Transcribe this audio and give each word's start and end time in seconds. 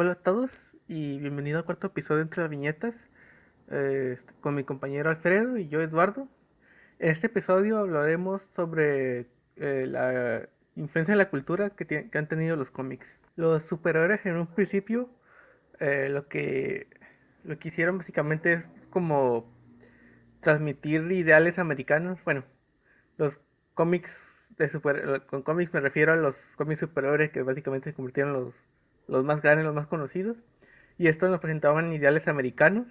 Hola 0.00 0.12
a 0.12 0.14
todos 0.14 0.48
y 0.86 1.18
bienvenido 1.18 1.58
al 1.58 1.64
cuarto 1.64 1.88
episodio 1.88 2.22
entre 2.22 2.42
las 2.42 2.50
viñetas 2.50 2.94
eh, 3.68 4.16
con 4.40 4.54
mi 4.54 4.62
compañero 4.62 5.10
Alfredo 5.10 5.56
y 5.56 5.68
yo 5.68 5.82
Eduardo. 5.82 6.28
En 7.00 7.10
este 7.10 7.26
episodio 7.26 7.78
hablaremos 7.78 8.40
sobre 8.54 9.26
eh, 9.56 9.86
la 9.88 10.48
influencia 10.76 11.14
de 11.14 11.18
la 11.18 11.30
cultura 11.30 11.70
que, 11.70 12.08
han 12.14 12.28
tenido 12.28 12.54
los 12.54 12.70
cómics. 12.70 13.04
Los 13.34 13.60
superhéroes 13.64 14.24
en 14.24 14.36
un 14.36 14.46
principio 14.46 15.10
eh, 15.80 16.08
lo 16.08 16.28
que 16.28 16.86
lo 17.42 17.58
que 17.58 17.66
hicieron 17.66 17.98
básicamente 17.98 18.52
es 18.52 18.64
como 18.90 19.52
transmitir 20.42 21.10
ideales 21.10 21.58
americanos. 21.58 22.20
Bueno, 22.24 22.44
los 23.16 23.34
cómics 23.74 24.10
de 24.58 24.70
super, 24.70 25.22
con 25.26 25.42
cómics 25.42 25.74
me 25.74 25.80
refiero 25.80 26.12
a 26.12 26.16
los 26.16 26.36
cómics 26.54 26.82
superiores 26.82 27.32
que 27.32 27.42
básicamente 27.42 27.90
se 27.90 27.96
convirtieron 27.96 28.36
en 28.36 28.44
los, 28.44 28.54
los 29.08 29.24
más 29.24 29.42
grandes, 29.42 29.64
los 29.64 29.74
más 29.74 29.86
conocidos. 29.88 30.36
Y 30.98 31.08
estos 31.08 31.30
nos 31.30 31.40
presentaban 31.40 31.92
ideales 31.92 32.26
americanos 32.28 32.86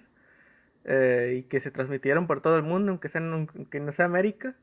eh, 0.84 1.38
y 1.38 1.42
que 1.44 1.60
se 1.60 1.70
transmitieron 1.70 2.26
por 2.26 2.40
todo 2.40 2.56
el 2.56 2.62
mundo, 2.62 2.90
aunque, 2.90 3.08
sean, 3.10 3.32
aunque 3.32 3.80
no 3.80 3.92
sea 3.92 4.06
América. 4.06 4.54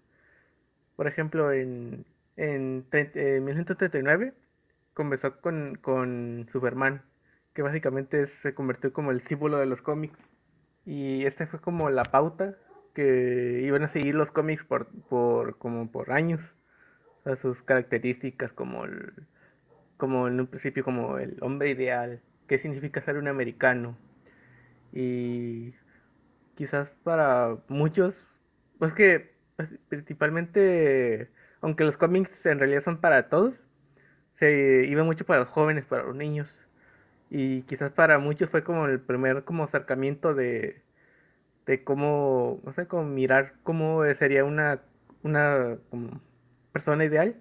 Por 0.95 1.08
ejemplo, 1.08 1.52
en, 1.52 2.05
en, 2.38 2.86
1939 2.91 4.34
comenzó 4.94 5.40
con, 5.41 6.48
Superman, 6.52 7.02
que 7.54 7.62
básicamente 7.62 8.30
se 8.42 8.53
convirtió 8.53 8.94
como 8.94 9.12
el 9.12 9.26
símbolo 9.28 9.58
de 9.58 9.66
los 9.66 9.81
cómics. 9.81 10.17
Y 10.86 11.26
esta 11.26 11.48
fue 11.48 11.59
como 11.59 11.90
la 11.90 12.03
pauta 12.03 12.56
que 12.94 13.62
iban 13.64 13.84
a 13.84 13.92
seguir 13.92 14.16
los 14.16 14.31
cómics 14.31 14.64
por, 14.66 14.88
por 15.09 15.58
como 15.58 15.92
por 15.92 16.12
años 16.12 16.40
sus 17.42 17.59
características 17.64 18.52
como 18.53 18.86
el, 18.86 19.11
como 19.98 20.28
en 20.28 20.40
un 20.40 20.48
principio 20.48 20.84
como 20.84 21.18
el 21.18 21.38
hombre 21.42 21.70
ideal, 21.70 22.22
qué 22.48 22.60
significa 22.60 23.04
ser 23.06 23.18
un 23.18 23.28
americano. 23.28 23.98
Y 24.94 25.74
quizás 26.56 26.90
para 27.04 27.58
muchos, 27.68 28.14
pues 28.80 28.94
que 28.94 29.36
pues, 29.58 29.70
principalmente, 29.90 31.30
aunque 31.62 31.84
los 31.86 31.98
cómics 31.98 32.32
en 32.46 32.60
realidad 32.60 32.84
son 32.84 33.00
para 33.02 33.30
todos, 33.30 33.54
se 34.40 34.86
iba 34.88 35.04
mucho 35.04 35.26
para 35.26 35.42
los 35.42 35.50
jóvenes, 35.50 35.86
para 35.86 36.04
los 36.04 36.16
niños. 36.16 36.48
Y 37.30 37.64
quizás 37.64 37.92
para 37.94 38.20
muchos 38.20 38.50
fue 38.50 38.64
como 38.64 38.86
el 38.88 39.00
primer 39.02 39.44
como 39.44 39.64
acercamiento 39.66 40.34
de, 40.36 40.82
de 41.66 41.84
cómo, 41.84 42.62
no 42.64 42.73
sé, 42.73 42.88
como 42.88 43.04
mirar 43.06 43.54
cómo 43.64 44.04
sería 44.20 44.44
una, 44.46 44.82
una 45.23 45.78
persona 46.73 47.06
ideal. 47.06 47.36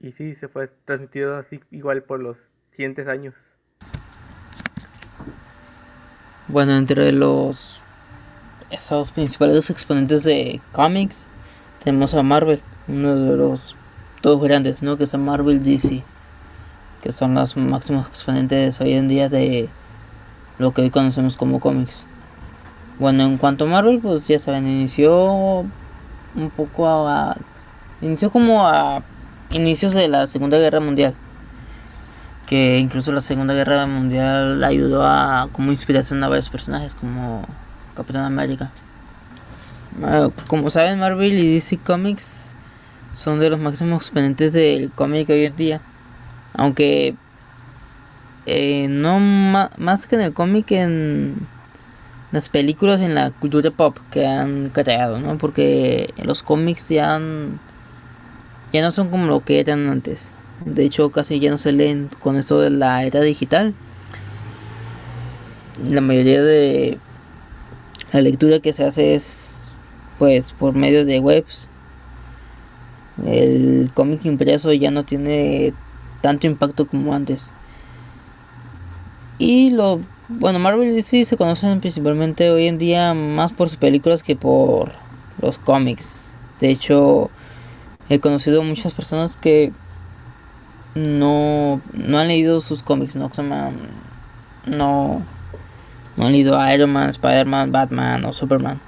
Y 0.00 0.12
sí, 0.12 0.34
se 0.36 0.48
fue 0.48 0.70
transmitido 0.84 1.36
así 1.36 1.60
igual 1.70 2.02
por 2.02 2.20
los 2.20 2.36
siguientes 2.72 3.08
años. 3.08 3.34
Bueno, 6.48 6.76
entre 6.76 7.12
los 7.12 7.80
esos 8.70 9.12
principales 9.12 9.70
exponentes 9.70 10.24
de 10.24 10.60
cómics 10.72 11.26
tenemos 11.82 12.14
a 12.14 12.22
Marvel, 12.22 12.60
uno 12.88 13.14
de 13.14 13.36
los 13.36 13.76
dos 14.22 14.42
grandes, 14.42 14.82
¿no? 14.82 14.96
Que 14.96 15.04
es 15.04 15.14
a 15.14 15.18
Marvel 15.18 15.62
DC, 15.62 16.02
que 17.02 17.12
son 17.12 17.34
los 17.34 17.56
máximos 17.56 18.08
exponentes 18.08 18.80
hoy 18.80 18.94
en 18.94 19.08
día 19.08 19.28
de 19.28 19.68
lo 20.58 20.72
que 20.72 20.82
hoy 20.82 20.90
conocemos 20.90 21.36
como 21.36 21.60
cómics. 21.60 22.06
Bueno, 22.98 23.24
en 23.24 23.38
cuanto 23.38 23.64
a 23.64 23.68
Marvel, 23.68 24.00
pues 24.00 24.26
ya 24.26 24.38
saben, 24.38 24.66
inició 24.66 25.64
un 26.34 26.50
poco 26.56 26.86
a 26.86 27.36
Inició 28.02 28.30
como 28.30 28.66
a 28.66 29.02
inicios 29.50 29.92
de 29.92 30.08
la 30.08 30.26
Segunda 30.26 30.58
Guerra 30.58 30.80
Mundial. 30.80 31.14
Que 32.46 32.78
incluso 32.78 33.12
la 33.12 33.20
Segunda 33.20 33.54
Guerra 33.54 33.86
Mundial 33.86 34.62
ayudó 34.62 35.04
a 35.04 35.48
como 35.52 35.72
inspiración 35.72 36.22
a 36.22 36.28
varios 36.28 36.48
personajes 36.48 36.94
como 36.94 37.46
Capitán 37.94 38.24
América. 38.24 38.70
Como 40.46 40.70
saben, 40.70 40.98
Marvel 40.98 41.32
y 41.32 41.54
DC 41.54 41.78
Comics 41.78 42.54
son 43.14 43.40
de 43.40 43.48
los 43.48 43.58
máximos 43.58 44.02
exponentes 44.02 44.52
del 44.52 44.90
cómic 44.90 45.28
hoy 45.30 45.46
en 45.46 45.56
día. 45.56 45.80
Aunque 46.52 47.14
eh, 48.44 48.86
no 48.88 49.18
más 49.18 50.06
que 50.06 50.16
en 50.16 50.20
el 50.20 50.32
cómic, 50.34 50.70
en 50.70 51.48
las 52.30 52.48
películas, 52.48 53.00
en 53.00 53.14
la 53.14 53.30
cultura 53.30 53.70
pop 53.70 53.98
que 54.10 54.26
han 54.26 54.70
creado, 54.70 55.18
¿no? 55.18 55.38
Porque 55.38 56.12
los 56.22 56.42
cómics 56.42 56.90
ya 56.90 57.14
han 57.14 57.58
ya 58.72 58.82
no 58.82 58.92
son 58.92 59.10
como 59.10 59.26
lo 59.26 59.40
que 59.44 59.60
eran 59.60 59.88
antes. 59.88 60.38
De 60.64 60.84
hecho, 60.84 61.10
casi 61.10 61.38
ya 61.38 61.50
no 61.50 61.58
se 61.58 61.72
leen 61.72 62.10
con 62.20 62.36
esto 62.36 62.60
de 62.60 62.70
la 62.70 63.04
era 63.04 63.20
digital. 63.20 63.74
La 65.90 66.00
mayoría 66.00 66.42
de 66.42 66.98
la 68.12 68.20
lectura 68.20 68.60
que 68.60 68.72
se 68.72 68.84
hace 68.84 69.14
es 69.14 69.70
pues 70.18 70.52
por 70.52 70.74
medio 70.74 71.04
de 71.04 71.20
webs. 71.20 71.68
El 73.26 73.90
cómic 73.94 74.24
impreso 74.24 74.72
ya 74.72 74.90
no 74.90 75.04
tiene 75.04 75.74
tanto 76.20 76.46
impacto 76.46 76.86
como 76.86 77.14
antes. 77.14 77.50
Y 79.38 79.70
lo 79.70 80.00
bueno, 80.28 80.58
Marvel 80.58 80.88
y 80.88 80.92
DC 80.92 81.24
se 81.24 81.36
conocen 81.36 81.78
principalmente 81.80 82.50
hoy 82.50 82.66
en 82.66 82.78
día 82.78 83.14
más 83.14 83.52
por 83.52 83.68
sus 83.68 83.78
películas 83.78 84.24
que 84.24 84.34
por 84.34 84.90
los 85.40 85.56
cómics. 85.56 86.40
De 86.58 86.70
hecho, 86.70 87.30
He 88.08 88.20
conocido 88.20 88.62
muchas 88.62 88.92
personas 88.94 89.36
que 89.36 89.72
no, 90.94 91.80
no 91.92 92.18
han 92.18 92.28
leído 92.28 92.60
sus 92.60 92.82
cómics, 92.82 93.16
no, 93.16 93.30
no, 94.66 95.22
no 96.16 96.26
han 96.26 96.32
leído 96.32 96.72
Iron 96.72 96.92
Man, 96.92 97.10
Spider-Man, 97.10 97.72
Batman 97.72 98.24
o 98.24 98.32
Superman, 98.32 98.80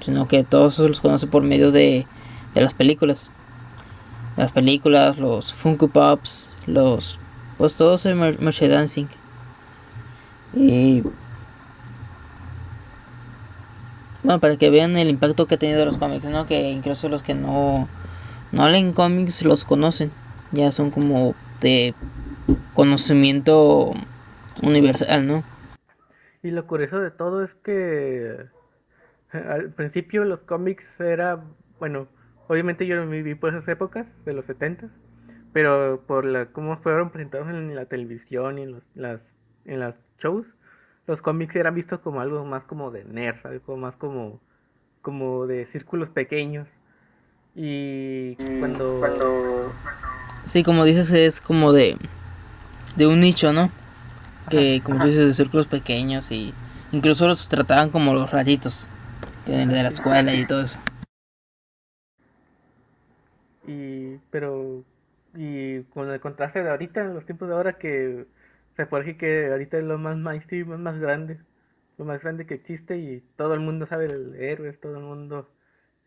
sino 0.00 0.28
que 0.28 0.44
todos 0.44 0.78
los 0.78 1.00
conocen 1.00 1.28
por 1.28 1.42
medio 1.42 1.72
de, 1.72 2.06
de 2.54 2.60
las 2.60 2.72
películas. 2.72 3.30
Las 4.36 4.52
películas, 4.52 5.18
los 5.18 5.52
Funko 5.52 5.88
Pops, 5.88 6.56
los. 6.66 7.18
Pues 7.58 7.76
todo 7.76 7.96
ese 7.96 8.14
merchandising. 8.14 9.08
Y. 10.54 11.02
Bueno, 14.22 14.40
para 14.40 14.56
que 14.56 14.70
vean 14.70 14.96
el 14.96 15.08
impacto 15.08 15.46
que 15.46 15.56
ha 15.56 15.58
tenido 15.58 15.84
los 15.84 15.98
cómics, 15.98 16.24
¿no? 16.24 16.46
Que 16.46 16.70
incluso 16.70 17.08
los 17.08 17.22
que 17.22 17.34
no 17.34 17.88
no 18.52 18.68
leen 18.68 18.92
cómics 18.92 19.42
los 19.44 19.64
conocen. 19.64 20.10
Ya 20.52 20.70
son 20.70 20.90
como 20.90 21.34
de 21.60 21.94
conocimiento 22.74 23.92
universal, 24.62 25.26
¿no? 25.26 25.42
Y 26.42 26.50
lo 26.50 26.66
curioso 26.66 27.00
de 27.00 27.10
todo 27.10 27.44
es 27.44 27.50
que 27.64 28.36
al 29.32 29.70
principio 29.72 30.24
los 30.24 30.40
cómics 30.40 30.84
era, 30.98 31.42
bueno, 31.78 32.08
obviamente 32.48 32.86
yo 32.86 32.96
no 32.96 33.10
viví 33.10 33.34
por 33.34 33.54
esas 33.54 33.66
épocas 33.68 34.06
de 34.26 34.34
los 34.34 34.44
70, 34.46 34.88
pero 35.52 36.02
por 36.06 36.24
la 36.24 36.46
cómo 36.46 36.76
fueron 36.78 37.10
presentados 37.10 37.48
en 37.48 37.74
la 37.74 37.86
televisión 37.86 38.58
y 38.58 38.62
en 38.62 38.72
los, 38.72 38.82
las 38.94 39.20
en 39.64 39.94
shows, 40.22 40.46
los 41.06 41.20
cómics 41.22 41.54
eran 41.56 41.74
vistos 41.74 42.00
como 42.00 42.20
algo 42.20 42.44
más 42.44 42.64
como 42.64 42.90
de 42.90 43.04
nerd, 43.04 43.38
algo 43.44 43.76
más 43.76 43.94
como 43.96 44.40
como 45.00 45.46
de 45.46 45.66
círculos 45.72 46.08
pequeños 46.10 46.68
y 47.54 48.34
cuando... 48.58 48.98
cuando... 48.98 49.72
Sí, 50.44 50.62
como 50.62 50.84
dices, 50.84 51.10
es 51.12 51.40
como 51.40 51.72
de, 51.72 51.96
de 52.96 53.06
un 53.06 53.20
nicho, 53.20 53.52
¿no? 53.52 53.70
Que 54.50 54.82
como 54.84 55.00
tú 55.00 55.06
dices, 55.06 55.26
de 55.26 55.32
círculos 55.32 55.66
pequeños 55.66 56.30
y 56.32 56.52
incluso 56.90 57.28
los 57.28 57.48
trataban 57.48 57.90
como 57.90 58.12
los 58.12 58.30
raritos 58.30 58.88
de 59.46 59.66
la 59.66 59.88
escuela 59.88 60.34
y 60.34 60.46
todo 60.46 60.62
eso. 60.62 60.78
Y, 63.66 64.18
pero, 64.30 64.82
y 65.34 65.82
con 65.84 66.10
el 66.10 66.20
contraste 66.20 66.62
de 66.62 66.70
ahorita, 66.70 67.00
en 67.02 67.14
los 67.14 67.24
tiempos 67.24 67.48
de 67.48 67.54
ahora, 67.54 67.78
que 67.78 68.26
se 68.76 68.86
puede 68.86 69.04
decir 69.04 69.18
que 69.18 69.50
ahorita 69.50 69.78
es 69.78 69.84
lo 69.84 69.98
más 69.98 70.16
mainstream, 70.16 70.68
más 70.80 70.98
grande, 70.98 71.38
lo 71.98 72.04
más 72.04 72.20
grande 72.20 72.46
que 72.46 72.54
existe 72.54 72.96
y 72.96 73.22
todo 73.36 73.54
el 73.54 73.60
mundo 73.60 73.86
sabe 73.86 74.06
el 74.06 74.34
héroe, 74.34 74.72
todo 74.72 74.96
el 74.96 75.04
mundo 75.04 75.48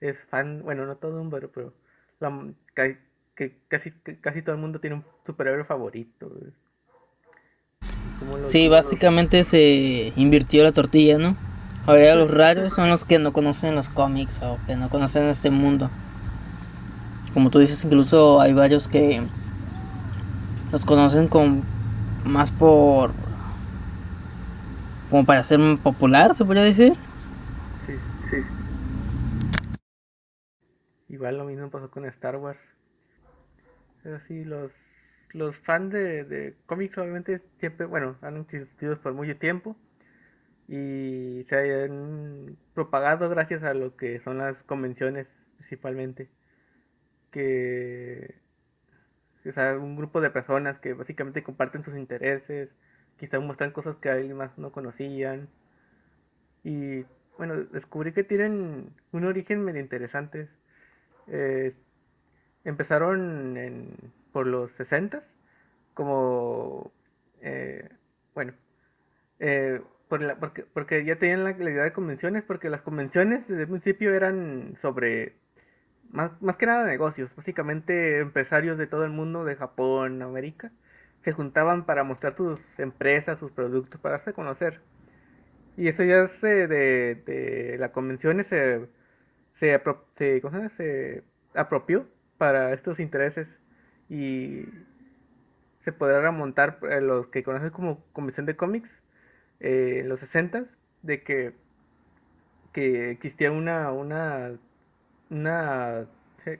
es 0.09 0.17
fan, 0.29 0.61
bueno, 0.63 0.85
no 0.85 0.95
todo 0.95 1.21
un 1.21 1.29
pero, 1.29 1.49
pero 1.51 1.73
la, 2.19 2.31
que, 3.35 3.57
casi, 3.67 3.91
casi 4.21 4.41
todo 4.41 4.55
el 4.55 4.61
mundo 4.61 4.79
tiene 4.79 4.97
un 4.97 5.05
superhéroe 5.25 5.65
favorito. 5.65 6.31
Sí, 8.43 8.67
básicamente 8.67 9.43
se 9.43 10.13
invirtió 10.15 10.63
la 10.63 10.71
tortilla, 10.71 11.17
¿no? 11.17 11.35
Ahora 11.85 12.15
los 12.15 12.31
raros 12.31 12.73
son 12.73 12.89
los 12.89 13.05
que 13.05 13.19
no 13.19 13.31
conocen 13.31 13.75
los 13.75 13.89
cómics 13.89 14.41
o 14.41 14.57
que 14.65 14.75
no 14.75 14.89
conocen 14.89 15.23
este 15.25 15.51
mundo. 15.51 15.89
Como 17.33 17.51
tú 17.51 17.59
dices, 17.59 17.83
incluso 17.83 18.41
hay 18.41 18.53
varios 18.53 18.87
que 18.87 19.21
los 20.71 20.85
conocen 20.85 21.27
con 21.27 21.63
más 22.23 22.51
por 22.51 23.11
como 25.09 25.25
para 25.25 25.43
ser 25.43 25.59
popular, 25.83 26.33
se 26.35 26.43
podría 26.43 26.63
decir. 26.63 26.93
Igual 31.15 31.37
lo 31.37 31.45
mismo 31.45 31.69
pasó 31.69 31.89
con 31.89 32.03
Star 32.07 32.35
Wars. 32.35 32.59
Pero 34.03 34.19
los, 34.29 34.71
los 35.31 35.55
fans 35.59 35.93
de, 35.93 36.25
de 36.25 36.55
cómics 36.65 36.97
obviamente 36.97 37.41
siempre, 37.61 37.85
bueno, 37.85 38.17
han 38.21 38.35
existido 38.41 38.99
por 38.99 39.13
mucho 39.13 39.37
tiempo 39.37 39.77
y 40.67 41.45
se 41.47 41.85
han 41.85 42.57
propagado 42.73 43.29
gracias 43.29 43.63
a 43.63 43.73
lo 43.73 43.95
que 43.95 44.19
son 44.25 44.39
las 44.39 44.57
convenciones 44.63 45.25
principalmente 45.57 46.27
que 47.31 48.35
o 49.47 49.53
sea, 49.53 49.77
un 49.77 49.95
grupo 49.95 50.19
de 50.19 50.31
personas 50.31 50.77
que 50.79 50.93
básicamente 50.93 51.43
comparten 51.43 51.85
sus 51.85 51.95
intereses, 51.95 52.69
quizás 53.19 53.41
muestran 53.41 53.71
cosas 53.71 53.95
que 54.01 54.09
alguien 54.09 54.35
más 54.35 54.57
no 54.57 54.71
conocían 54.73 55.47
y 56.63 57.05
bueno, 57.37 57.63
descubrí 57.65 58.11
que 58.13 58.23
tienen 58.23 58.89
un 59.11 59.25
origen 59.25 59.63
medio 59.63 59.81
interesante. 59.81 60.47
Eh, 61.27 61.73
empezaron 62.63 63.57
en, 63.57 63.95
por 64.31 64.47
los 64.47 64.71
60 64.73 65.23
como 65.93 66.91
eh, 67.41 67.87
bueno 68.33 68.53
eh, 69.39 69.81
por 70.07 70.21
la, 70.21 70.35
porque, 70.35 70.65
porque 70.73 71.05
ya 71.05 71.15
tenían 71.15 71.43
la, 71.43 71.51
idea 71.51 71.83
de 71.83 71.93
convenciones 71.93 72.43
porque 72.43 72.69
las 72.69 72.81
convenciones 72.81 73.47
desde 73.47 73.63
el 73.63 73.69
principio 73.69 74.13
eran 74.13 74.77
sobre 74.81 75.33
más, 76.11 76.31
más 76.41 76.57
que 76.57 76.65
nada 76.65 76.85
negocios 76.85 77.29
básicamente 77.35 78.19
empresarios 78.19 78.77
de 78.77 78.87
todo 78.87 79.05
el 79.05 79.11
mundo 79.11 79.45
de 79.45 79.55
Japón 79.55 80.21
América 80.21 80.71
se 81.23 81.31
juntaban 81.31 81.85
para 81.85 82.03
mostrar 82.03 82.35
sus 82.35 82.59
empresas 82.77 83.39
sus 83.39 83.51
productos 83.51 83.99
para 83.99 84.17
hacerse 84.17 84.33
conocer. 84.33 84.79
Y 85.77 85.89
eso 85.89 86.03
ya 86.03 86.29
se 86.39 86.67
de, 86.67 87.15
de 87.25 87.77
la 87.79 87.91
convención 87.91 88.45
se 88.49 88.87
se, 89.59 89.81
se, 90.17 90.41
se 90.77 91.23
apropió 91.53 92.05
para 92.37 92.73
estos 92.73 92.99
intereses 92.99 93.47
y 94.09 94.65
se 95.83 95.91
podrá 95.91 96.21
remontar 96.21 96.79
a 96.91 96.99
los 96.99 97.27
que 97.27 97.43
conocen 97.43 97.69
como 97.69 98.03
Convención 98.11 98.45
de 98.45 98.55
Cómics 98.55 98.89
eh, 99.59 99.99
en 100.01 100.09
los 100.09 100.19
60 100.19 100.65
de 101.03 101.23
que, 101.23 101.53
que 102.73 103.11
existía 103.11 103.51
una 103.51 103.91
una 103.91 104.51
una 105.29 106.05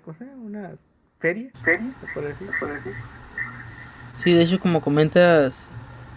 ¿cómo 0.04 0.18
se 0.18 0.26
llama? 0.26 0.44
una 0.44 0.72
feria, 1.20 1.52
feria 1.64 1.94
¿se 2.14 2.22
decir? 2.22 2.48
decir? 2.48 2.94
Sí, 4.16 4.34
de 4.34 4.44
hecho 4.44 4.60
como 4.60 4.82
comentas 4.82 5.72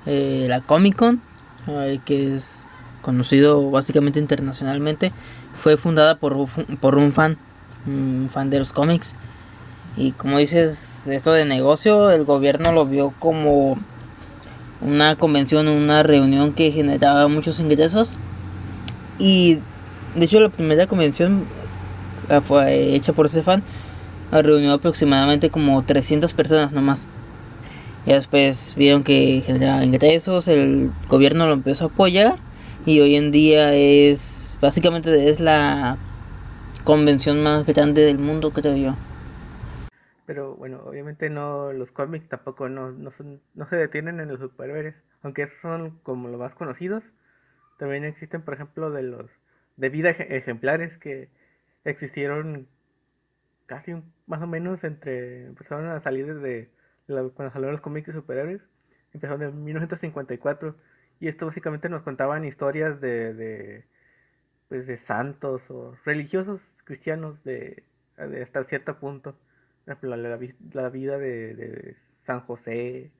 eh, 0.06 0.44
la 0.48 0.60
Comic 0.60 0.96
Con 0.96 1.20
eh, 1.66 2.00
que 2.04 2.36
es 2.36 2.70
conocido 3.02 3.70
básicamente 3.70 4.20
internacionalmente 4.20 5.12
fue 5.58 5.76
fundada 5.76 6.18
por, 6.18 6.36
por 6.80 6.96
un 6.96 7.12
fan 7.12 7.36
un 7.86 8.28
fan 8.30 8.50
de 8.50 8.58
los 8.58 8.72
cómics 8.72 9.14
y 9.98 10.12
como 10.12 10.38
dices, 10.38 11.08
esto 11.08 11.32
de 11.32 11.44
negocio, 11.44 12.10
el 12.12 12.24
gobierno 12.24 12.70
lo 12.70 12.86
vio 12.86 13.12
como 13.18 13.76
una 14.80 15.16
convención, 15.16 15.66
una 15.66 16.04
reunión 16.04 16.52
que 16.52 16.70
generaba 16.70 17.26
muchos 17.26 17.58
ingresos. 17.58 18.16
Y 19.18 19.58
de 20.14 20.24
hecho 20.24 20.38
la 20.38 20.50
primera 20.50 20.86
convención 20.86 21.46
ah, 22.28 22.40
fue 22.40 22.94
hecha 22.94 23.12
por 23.12 23.26
ese 23.26 23.42
fan 23.42 23.64
reunió 24.30 24.74
aproximadamente 24.74 25.50
como 25.50 25.82
300 25.82 26.32
personas 26.32 26.72
nomás. 26.72 27.08
Y 28.06 28.12
después 28.12 28.74
vieron 28.76 29.02
que 29.02 29.42
generaba 29.44 29.84
ingresos, 29.84 30.46
el 30.46 30.92
gobierno 31.08 31.46
lo 31.46 31.54
empezó 31.54 31.86
a 31.86 31.88
apoyar 31.88 32.36
y 32.86 33.00
hoy 33.00 33.16
en 33.16 33.32
día 33.32 33.74
es 33.74 34.37
básicamente 34.60 35.30
es 35.30 35.40
la 35.40 35.96
convención 36.84 37.42
más 37.42 37.66
grande 37.66 38.02
del 38.02 38.18
mundo, 38.18 38.50
creo 38.52 38.76
yo 38.76 38.94
pero 40.28 40.56
bueno, 40.56 40.82
obviamente 40.84 41.30
no 41.30 41.72
los 41.72 41.90
cómics 41.92 42.28
tampoco 42.28 42.68
no, 42.68 42.92
no, 42.92 43.10
son, 43.12 43.40
no 43.54 43.66
se 43.70 43.76
detienen 43.76 44.20
en 44.20 44.28
los 44.28 44.38
superhéroes, 44.38 44.94
aunque 45.22 45.48
son 45.62 46.00
como 46.02 46.28
los 46.28 46.38
más 46.38 46.54
conocidos. 46.54 47.02
También 47.78 48.04
existen, 48.04 48.42
por 48.42 48.52
ejemplo, 48.52 48.90
de 48.90 49.04
los 49.04 49.24
de 49.78 49.88
vida 49.88 50.10
ejemplares 50.10 50.92
que 50.98 51.30
existieron 51.84 52.68
casi 53.64 53.94
más 54.26 54.42
o 54.42 54.46
menos 54.46 54.84
entre 54.84 55.46
empezaron 55.46 55.86
a 55.86 56.02
salir 56.02 56.26
desde 56.26 56.68
cuando 57.06 57.50
salieron 57.50 57.72
los 57.72 57.80
cómics 57.80 58.08
de 58.08 58.12
superhéroes, 58.12 58.60
empezaron 59.14 59.42
en 59.42 59.64
1954 59.64 60.76
y 61.20 61.28
esto 61.28 61.46
básicamente 61.46 61.88
nos 61.88 62.02
contaban 62.02 62.44
historias 62.44 63.00
de, 63.00 63.32
de 63.32 63.84
pues 64.68 64.86
de 64.86 64.98
santos 65.06 65.62
o 65.70 65.94
religiosos 66.04 66.60
cristianos 66.84 67.42
de, 67.44 67.82
hasta 68.16 68.64
cierto 68.64 68.98
punto. 68.98 69.34
La, 69.86 70.16
la, 70.16 70.88
vida 70.90 71.18
de, 71.18 71.96
San 72.26 72.40
José 72.40 73.10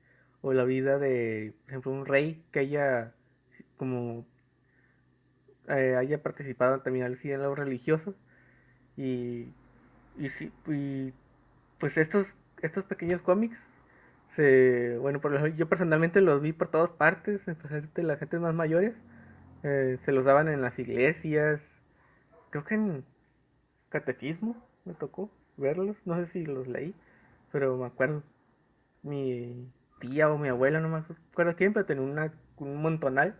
o 0.41 0.53
la 0.53 0.63
vida 0.65 0.99
de, 0.99 1.53
por 1.61 1.69
ejemplo, 1.69 1.91
un 1.91 2.05
rey 2.05 2.43
que 2.51 2.59
haya 2.59 3.11
como 3.77 4.25
eh, 5.67 5.95
haya 5.97 6.21
participado 6.21 6.81
también 6.81 7.05
en 7.05 7.41
lo 7.41 7.55
religioso. 7.55 8.13
Y, 8.97 9.47
y, 10.17 11.13
pues 11.79 11.95
estos 11.97 12.27
estos 12.61 12.83
pequeños 12.85 13.21
cómics 13.21 13.57
se 14.35 14.97
bueno 14.97 15.21
por 15.21 15.33
ejemplo, 15.33 15.55
yo 15.55 15.69
personalmente 15.69 16.19
los 16.19 16.41
vi 16.41 16.51
por 16.51 16.69
todas 16.69 16.89
partes 16.89 17.39
especialmente 17.47 18.03
las 18.03 18.19
gentes 18.19 18.41
más 18.41 18.53
mayores 18.53 18.93
eh, 19.63 19.97
se 20.05 20.11
los 20.11 20.25
daban 20.25 20.47
en 20.47 20.61
las 20.61 20.77
iglesias 20.79 21.61
creo 22.49 22.65
que 22.65 22.75
en 22.75 23.05
catecismo 23.89 24.55
me 24.85 24.93
tocó 24.93 25.29
verlos, 25.57 25.95
no 26.05 26.15
sé 26.17 26.31
si 26.31 26.45
los 26.45 26.67
leí, 26.67 26.93
pero 27.51 27.77
me 27.77 27.85
acuerdo. 27.85 28.23
Mi 29.03 29.71
tía 29.99 30.29
o 30.29 30.37
mi 30.37 30.49
abuela, 30.49 30.79
no 30.79 30.89
me 30.89 30.97
acuerdo 30.97 31.55
quién, 31.55 31.73
pero 31.73 31.85
tenía 31.85 32.03
una, 32.03 32.33
un 32.57 32.81
montonal. 32.81 33.35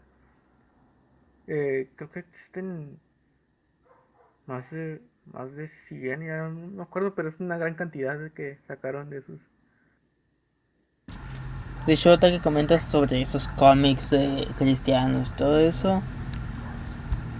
Eh, 1.48 1.89
creo 1.95 2.12
que 2.12 2.19
existen 2.19 3.00
más 4.45 4.69
de, 4.71 5.01
más 5.33 5.51
de 5.56 5.69
100, 5.88 6.21
ya 6.21 6.50
no 6.50 6.51
me 6.51 6.83
acuerdo, 6.83 7.16
pero 7.16 7.30
es 7.30 7.39
una 7.39 7.57
gran 7.57 7.75
cantidad 7.75 8.18
de 8.18 8.31
que 8.31 8.57
sacaron 8.68 9.10
de 9.10 9.21
sus. 9.24 9.39
De 11.85 11.93
hecho, 11.93 12.09
ahorita 12.09 12.29
que 12.29 12.39
comentas 12.39 12.83
sobre 12.83 13.21
esos 13.21 13.47
cómics 13.47 14.09
de 14.11 14.47
cristianos, 14.57 15.33
todo 15.35 15.59
eso, 15.59 16.01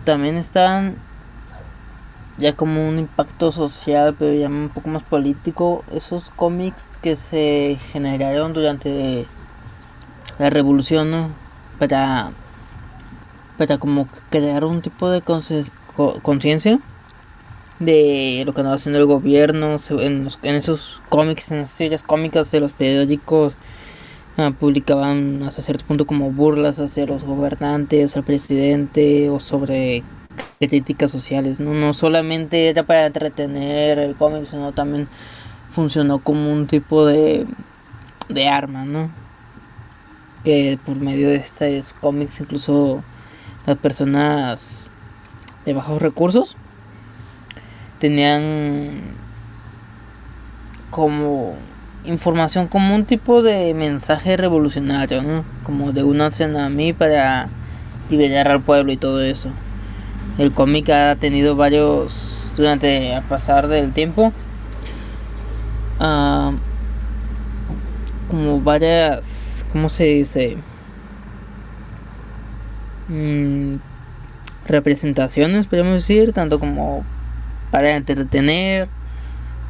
también 0.06 0.38
están 0.38 0.96
ya 2.38 2.56
como 2.56 2.88
un 2.88 3.00
impacto 3.00 3.52
social, 3.52 4.16
pero 4.18 4.34
ya 4.34 4.48
un 4.48 4.72
poco 4.74 4.90
más 4.90 5.04
político, 5.04 5.84
esos 5.94 6.30
cómics 6.36 6.98
que 7.02 7.16
se 7.16 7.78
generaron 7.92 8.54
durante 8.54 9.28
la 10.40 10.50
revolución, 10.50 11.12
¿no? 11.12 11.30
Para, 11.78 12.32
para 13.58 13.78
como 13.78 14.08
crear 14.30 14.64
un 14.64 14.82
tipo 14.82 15.10
de 15.10 15.22
conciencia 15.22 16.80
de 17.80 18.44
lo 18.46 18.54
que 18.54 18.62
andaba 18.62 18.76
haciendo 18.76 19.00
el 19.00 19.06
gobierno, 19.06 19.78
en, 20.00 20.28
en 20.42 20.56
esos 20.56 21.02
cómics, 21.10 21.52
en 21.52 21.60
esas 21.60 21.76
series 21.76 22.04
cómicas 22.04 22.52
de 22.52 22.62
los 22.62 22.72
periódicos, 22.72 23.58
ah, 24.40 24.52
publicaban 24.58 25.44
hasta 25.44 25.62
cierto 25.62 25.86
punto 25.86 26.08
como 26.08 26.32
burlas 26.32 26.80
hacia 26.80 27.06
los 27.06 27.24
gobernantes, 27.24 28.16
al 28.16 28.24
presidente 28.24 29.30
o 29.30 29.40
sobre 29.40 30.04
críticas 30.60 31.12
sociales, 31.12 31.60
¿no? 31.60 31.74
No 31.74 31.94
solamente 31.94 32.70
era 32.70 32.84
para 32.84 33.06
entretener 33.06 34.00
el 34.00 34.16
cómic, 34.16 34.46
sino 34.46 34.72
también 34.72 35.08
funcionó 35.72 36.20
como 36.20 36.52
un 36.52 36.68
tipo 36.68 37.06
de, 37.06 37.46
de 38.30 38.48
arma, 38.48 38.86
¿no? 38.86 39.10
Que 40.44 40.80
por 40.86 40.96
medio 40.96 41.30
de 41.30 41.36
estos 41.36 41.94
cómics 41.94 42.40
incluso 42.40 43.04
las 43.66 43.78
personas 43.78 44.90
de 45.66 45.74
bajos 45.74 46.02
recursos 46.02 46.56
tenían 48.00 49.16
como 50.90 51.56
información 52.10 52.68
como 52.68 52.96
un 52.96 53.06
tipo 53.06 53.42
de 53.42 53.74
mensaje 53.74 54.36
revolucionario, 54.36 55.22
¿no? 55.22 55.46
Como 55.64 55.92
de 55.92 56.04
una 56.04 56.32
cena 56.32 56.66
a 56.66 56.70
mí 56.70 56.94
para 56.94 57.50
liberar 58.10 58.50
al 58.50 58.62
pueblo 58.62 58.92
y 58.92 58.98
todo 58.98 59.22
eso. 59.22 59.50
El 60.38 60.52
cómic 60.52 60.90
ha 60.90 61.16
tenido 61.16 61.56
varios 61.56 62.52
durante 62.58 63.14
el 63.14 63.24
pasar 63.24 63.68
del 63.68 63.94
tiempo. 63.94 64.34
Uh, 66.00 66.54
como 68.30 68.62
varias, 68.62 69.66
¿cómo 69.72 69.90
se 69.90 70.06
dice? 70.06 70.58
Mm, 73.10 73.76
representaciones, 74.68 75.66
podemos 75.66 75.94
decir, 75.94 76.32
tanto 76.32 76.60
como 76.60 77.04
para 77.72 77.96
entretener, 77.96 78.88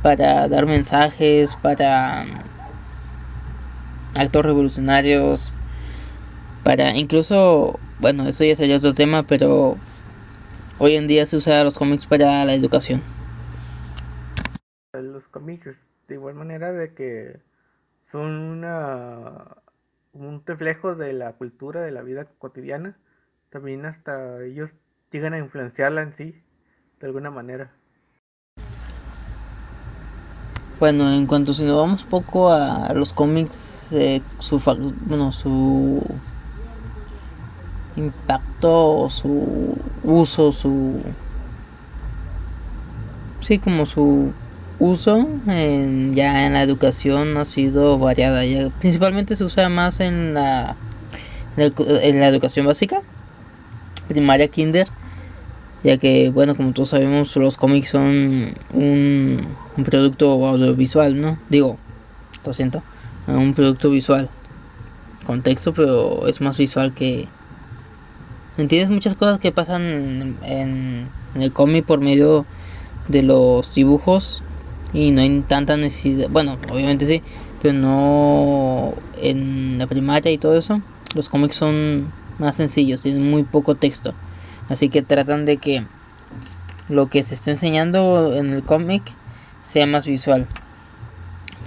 para 0.02 0.48
dar 0.48 0.66
mensajes, 0.66 1.56
para 1.56 2.26
actos 4.18 4.46
revolucionarios, 4.46 5.54
para 6.64 6.96
incluso, 6.96 7.80
bueno, 8.00 8.28
eso 8.28 8.44
ya 8.44 8.56
sería 8.56 8.78
otro 8.78 8.94
tema, 8.94 9.24
pero 9.24 9.78
Hoy 10.82 10.96
en 10.96 11.08
día 11.08 11.26
se 11.26 11.36
usa 11.36 11.62
los 11.66 11.78
cómics 11.78 12.08
para 12.08 12.46
la 12.46 12.54
educación. 12.54 13.02
Los 14.94 15.28
cómics, 15.28 15.66
de 16.08 16.14
igual 16.14 16.36
manera 16.36 16.72
de 16.72 16.94
que 16.94 17.38
son 18.14 18.32
una 18.32 19.58
un 20.14 20.42
reflejo 20.46 20.96
de 20.96 21.12
la 21.12 21.34
cultura, 21.34 21.82
de 21.82 21.92
la 21.92 22.02
vida 22.02 22.28
cotidiana. 22.38 22.98
También 23.50 23.86
hasta 23.86 24.42
ellos 24.42 24.70
llegan 25.12 25.34
a 25.34 25.40
influenciarla 25.40 26.02
en 26.02 26.16
sí, 26.16 26.42
de 27.02 27.08
alguna 27.08 27.30
manera. 27.30 27.74
Bueno, 30.80 31.12
en 31.12 31.26
cuanto 31.26 31.54
si 31.54 31.66
nos 31.66 31.78
vamos 31.78 32.04
poco 32.04 32.52
a 32.52 32.94
los 32.94 33.12
cómics, 33.12 33.90
eh, 33.92 34.22
su 34.40 34.60
bueno, 35.08 35.34
su 35.34 36.02
impacto, 37.98 39.10
su 39.10 39.78
uso, 40.04 40.54
su 40.54 41.02
sí 43.42 43.60
como 43.60 43.86
su 43.86 44.32
uso 44.80 45.28
en, 45.48 46.14
ya 46.14 46.46
en 46.46 46.54
la 46.54 46.64
educación 46.64 47.36
ha 47.36 47.44
sido 47.44 48.00
variada. 48.00 48.46
Ya, 48.46 48.70
principalmente 48.70 49.36
se 49.36 49.44
usa 49.44 49.68
más 49.68 50.00
en 50.00 50.34
la, 50.34 50.78
en 51.58 52.20
la 52.22 52.28
educación 52.28 52.66
básica, 52.66 53.02
primaria, 54.08 54.48
kinder, 54.48 54.88
ya 55.84 55.98
que, 55.98 56.30
bueno, 56.30 56.56
como 56.56 56.72
todos 56.72 56.90
sabemos, 56.90 57.36
los 57.36 57.58
cómics 57.58 57.90
son 57.90 58.54
un, 58.74 59.48
un 59.80 59.86
producto 59.86 60.46
audiovisual, 60.46 61.20
¿no? 61.20 61.40
Digo, 61.50 61.78
lo 62.46 62.54
siento, 62.54 62.84
un 63.28 63.54
producto 63.54 63.90
visual. 63.90 64.30
Contexto, 65.26 65.74
pero 65.74 66.28
es 66.28 66.42
más 66.42 66.58
visual 66.58 66.94
que... 66.94 67.28
¿Entiendes 68.58 68.90
muchas 68.90 69.16
cosas 69.16 69.40
que 69.40 69.52
pasan 69.52 69.82
en, 70.44 71.08
en 71.36 71.42
el 71.42 71.54
cómic 71.54 71.86
por 71.86 72.02
medio 72.02 72.46
de 73.08 73.24
los 73.24 73.74
dibujos 73.74 74.44
y 74.94 75.12
no 75.12 75.22
hay 75.22 75.42
tanta 75.42 75.78
necesidad, 75.78 76.30
bueno, 76.30 76.58
obviamente 76.72 77.06
sí, 77.06 77.22
pero 77.62 77.74
no 77.74 78.94
en 79.22 79.78
la 79.78 79.88
primaria 79.88 80.32
y 80.32 80.38
todo 80.38 80.58
eso, 80.58 80.82
los 81.16 81.30
cómics 81.30 81.56
son 81.56 82.12
más 82.38 82.56
sencillos, 82.56 83.02
tienen 83.02 83.30
muy 83.30 83.44
poco 83.44 83.76
texto, 83.76 84.14
así 84.68 84.90
que 84.90 85.02
tratan 85.02 85.46
de 85.46 85.58
que 85.58 85.86
lo 86.88 87.08
que 87.08 87.24
se 87.24 87.36
está 87.36 87.52
enseñando 87.52 88.34
en 88.36 88.52
el 88.52 88.64
cómic 88.64 89.04
sea 89.64 89.86
más 89.86 90.06
visual. 90.06 90.48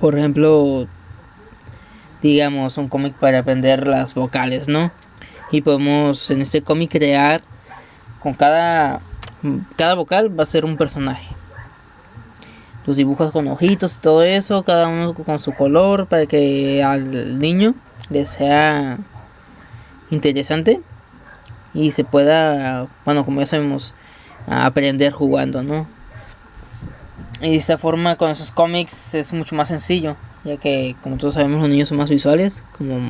Por 0.01 0.19
ejemplo, 0.19 0.87
digamos 2.23 2.77
un 2.79 2.89
cómic 2.89 3.15
para 3.15 3.41
aprender 3.41 3.87
las 3.87 4.15
vocales, 4.15 4.69
¿no? 4.69 4.91
Y 5.51 5.61
podemos 5.61 6.31
en 6.31 6.43
este 6.43 6.63
cómic 6.63 6.91
crear 6.91 7.43
con 8.21 8.35
cada 8.35 9.01
cada 9.77 9.95
vocal 9.95 10.39
va 10.39 10.45
a 10.45 10.47
ser 10.47 10.65
un 10.65 10.77
personaje 10.77 11.35
los 12.87 12.97
dibujos 12.97 13.33
con 13.33 13.47
ojitos 13.49 13.97
y 13.97 14.01
todo 14.01 14.23
eso, 14.23 14.63
cada 14.65 14.89
uno 14.89 15.15
con 15.15 15.39
su 15.39 15.53
color 15.53 16.07
para 16.07 16.27
que 16.27 16.83
al 16.83 17.39
niño 17.39 17.75
le 18.11 18.27
sea 18.27 18.99
interesante 20.11 20.81
y 21.75 21.93
se 21.93 22.05
pueda, 22.05 22.87
bueno, 23.05 23.25
como 23.25 23.41
ya 23.41 23.47
sabemos, 23.47 23.95
aprender 24.47 25.13
jugando, 25.13 25.63
¿no? 25.63 25.87
Y 27.43 27.51
de 27.51 27.57
esta 27.57 27.77
forma 27.77 28.15
con 28.15 28.31
esos 28.31 28.53
cómics 28.53 29.15
es 29.15 29.33
mucho 29.33 29.57
más 29.57 29.67
sencillo, 29.67 30.15
ya 30.45 30.59
que 30.59 30.95
como 31.03 31.17
todos 31.17 31.35
sabemos 31.35 31.61
los 31.61 31.69
niños 31.69 31.89
son 31.89 31.99
más 31.99 32.09
visuales, 32.09 32.63
como 32.79 33.01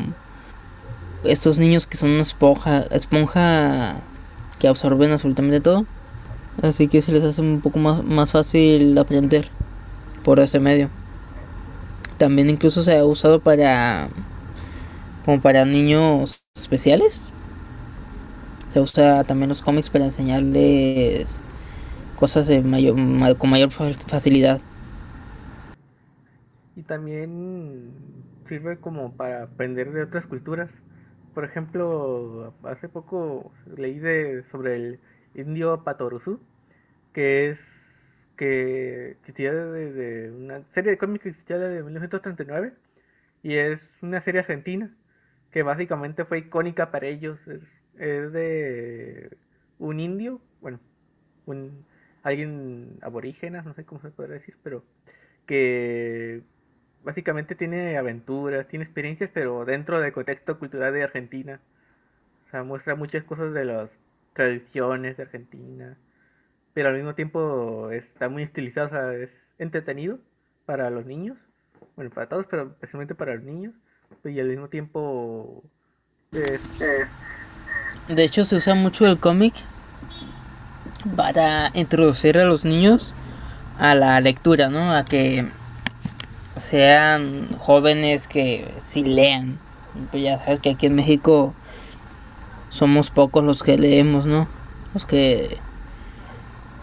estos 1.23 1.59
niños 1.59 1.87
que 1.87 1.99
son 1.99 2.11
una 2.11 2.23
esponja, 2.23 2.81
esponja 2.91 3.97
que 4.59 4.69
absorben 4.69 5.12
absolutamente 5.12 5.61
todo. 5.61 5.85
Así 6.62 6.89
que 6.89 7.03
se 7.03 7.12
les 7.12 7.23
hace 7.25 7.43
un 7.43 7.61
poco 7.61 7.79
más, 7.79 8.03
más 8.03 8.33
fácil 8.33 8.97
aprender 8.97 9.51
por 10.25 10.41
ese 10.41 10.61
medio. 10.61 10.89
También 12.17 12.49
incluso 12.49 12.83
se 12.83 12.97
ha 12.97 13.05
usado 13.05 13.41
para 13.41 14.09
como 15.27 15.43
para 15.43 15.67
niños 15.67 16.43
especiales. 16.55 17.27
Se 18.73 18.81
usa 18.81 19.25
también 19.25 19.51
los 19.51 19.61
cómics 19.61 19.91
para 19.91 20.07
enseñarles 20.07 21.43
cosas 22.23 22.47
de 22.47 22.61
mayor, 22.61 22.95
con 23.37 23.50
mayor 23.50 23.73
facilidad. 23.73 24.61
Y 26.76 26.83
también 26.83 27.91
sirve 28.49 28.76
como 28.76 29.17
para 29.17 29.43
aprender 29.43 29.91
de 29.91 30.05
otras 30.05 30.25
culturas. 30.26 30.71
Por 31.35 31.45
ejemplo, 31.45 32.55
hace 32.62 32.88
poco 32.88 33.50
leí 33.76 33.99
de, 33.99 34.45
sobre 34.52 34.76
el 34.76 35.00
indio 35.35 35.83
Patoruzú, 35.83 36.38
que 37.12 37.50
es 37.50 37.59
que 38.37 39.17
existía 39.19 39.52
desde 39.52 40.31
una 40.31 40.62
serie 40.75 40.93
de 40.93 40.99
cómics 40.99 41.25
que 41.25 41.31
existía 41.31 41.59
desde 41.59 41.83
1939 41.83 42.73
y 43.43 43.57
es 43.57 43.81
una 44.00 44.23
serie 44.23 44.43
argentina 44.43 44.95
que 45.50 45.64
básicamente 45.64 46.25
fue 46.25 46.38
icónica 46.38 46.93
para 46.93 47.09
ellos. 47.09 47.37
Es, 47.99 48.33
de 48.33 49.37
un 49.81 49.99
indio, 49.99 50.41
bueno, 50.61 50.79
un 51.47 51.85
alguien 52.23 52.99
aborígena, 53.02 53.62
no 53.62 53.75
sé 53.75 53.85
cómo 53.85 54.00
se 54.00 54.11
podría 54.11 54.35
decir, 54.35 54.57
pero 54.62 54.85
que 55.47 56.43
básicamente 57.05 57.55
tiene 57.55 57.99
aventuras, 57.99 58.69
tiene 58.69 58.85
experiencias, 58.85 59.31
pero 59.35 59.64
dentro 59.64 60.00
del 60.00 60.12
contexto 60.12 60.59
cultural 60.59 60.93
de 60.93 61.02
Argentina. 61.02 61.61
O 62.47 62.50
sea, 62.50 62.62
muestra 62.64 62.95
muchas 62.95 63.25
cosas 63.25 63.52
de 63.52 63.64
las 63.64 63.91
tradiciones 64.35 65.17
de 65.17 65.23
Argentina, 65.23 65.97
pero 66.75 66.88
al 66.88 66.97
mismo 66.97 67.14
tiempo 67.14 67.91
está 67.91 68.29
muy 68.29 68.43
estilizado, 68.43 68.87
o 68.87 68.91
sea, 68.91 69.14
es 69.14 69.31
entretenido 69.59 70.19
para 70.64 70.91
los 70.91 71.07
niños, 71.07 71.37
bueno, 71.97 72.11
para 72.11 72.29
todos, 72.29 72.47
pero 72.50 72.71
especialmente 72.71 73.14
para 73.14 73.35
los 73.35 73.45
niños, 73.45 73.75
y 74.25 74.38
al 74.38 74.49
mismo 74.49 74.69
tiempo... 74.69 75.62
De 76.31 78.25
hecho, 78.25 78.45
se 78.45 78.57
usa 78.57 78.75
mucho 78.75 79.07
el 79.07 79.19
cómic 79.19 79.55
para 81.16 81.71
introducir 81.75 82.38
a 82.38 82.44
los 82.44 82.64
niños 82.64 83.14
a 83.78 83.94
la 83.94 84.21
lectura, 84.21 84.68
¿no? 84.68 84.92
A 84.92 85.04
que 85.04 85.49
sean 86.56 87.49
jóvenes 87.59 88.28
que 88.28 88.73
sí 88.80 89.02
lean. 89.02 89.59
Pues 90.11 90.23
ya 90.23 90.38
sabes 90.38 90.61
que 90.61 90.71
aquí 90.71 90.87
en 90.87 90.94
México 90.94 91.54
somos 92.71 93.11
pocos 93.11 93.44
los 93.44 93.62
que 93.62 93.78
leemos, 93.78 94.26
¿no? 94.26 94.49
Los 94.94 95.04
que 95.04 95.59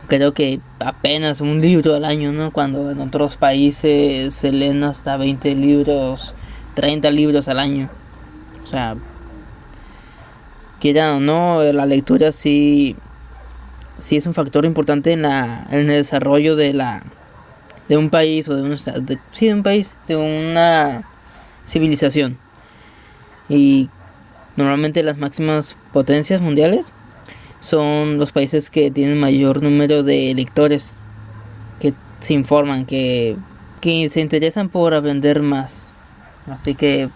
creo 0.08 0.34
que 0.34 0.60
apenas 0.80 1.40
un 1.42 1.62
libro 1.62 1.96
al 1.96 2.06
año, 2.06 2.32
¿no? 2.32 2.52
Cuando 2.52 2.92
en 2.92 3.00
otros 3.00 3.36
países 3.38 4.34
se 4.34 4.52
leen 4.52 4.84
hasta 4.84 5.18
20 5.18 5.56
libros, 5.56 6.34
30 6.74 7.12
libros 7.12 7.48
al 7.48 7.60
año. 7.60 7.90
O 8.64 8.68
sea, 8.68 8.96
quieran 10.80 11.16
o 11.16 11.20
no, 11.20 11.64
la 11.72 11.86
lectura 11.86 12.32
sí, 12.32 12.96
sí 14.00 14.18
es 14.18 14.26
un 14.28 14.34
factor 14.34 14.66
importante 14.66 15.12
en, 15.12 15.22
la, 15.24 15.68
en 15.72 15.80
el 15.80 15.88
desarrollo 15.88 16.56
de 16.56 16.74
la 16.74 17.04
de 17.90 17.98
un 17.98 18.10
país 18.10 18.48
o 18.48 18.56
de 18.56 18.62
un 18.62 18.78
sí, 18.78 19.48
de 19.48 19.54
un 19.54 19.64
país, 19.64 19.96
de 20.08 20.16
una 20.16 21.04
civilización. 21.68 22.38
Y 23.50 23.90
normalmente 24.56 25.02
las 25.02 25.18
máximas 25.18 25.76
potencias 25.92 26.40
mundiales 26.40 26.94
son 27.60 28.20
los 28.20 28.32
países 28.32 28.70
que 28.70 28.92
tienen 28.92 29.20
mayor 29.20 29.64
número 29.64 30.04
de 30.04 30.34
lectores, 30.36 30.96
que 31.80 31.94
se 32.20 32.34
informan, 32.34 32.86
que, 32.86 33.36
que 33.82 34.08
se 34.10 34.22
interesan 34.22 34.70
por 34.70 34.94
aprender 34.94 35.42
más. 35.42 35.92
Así 36.48 36.76
que 36.76 37.10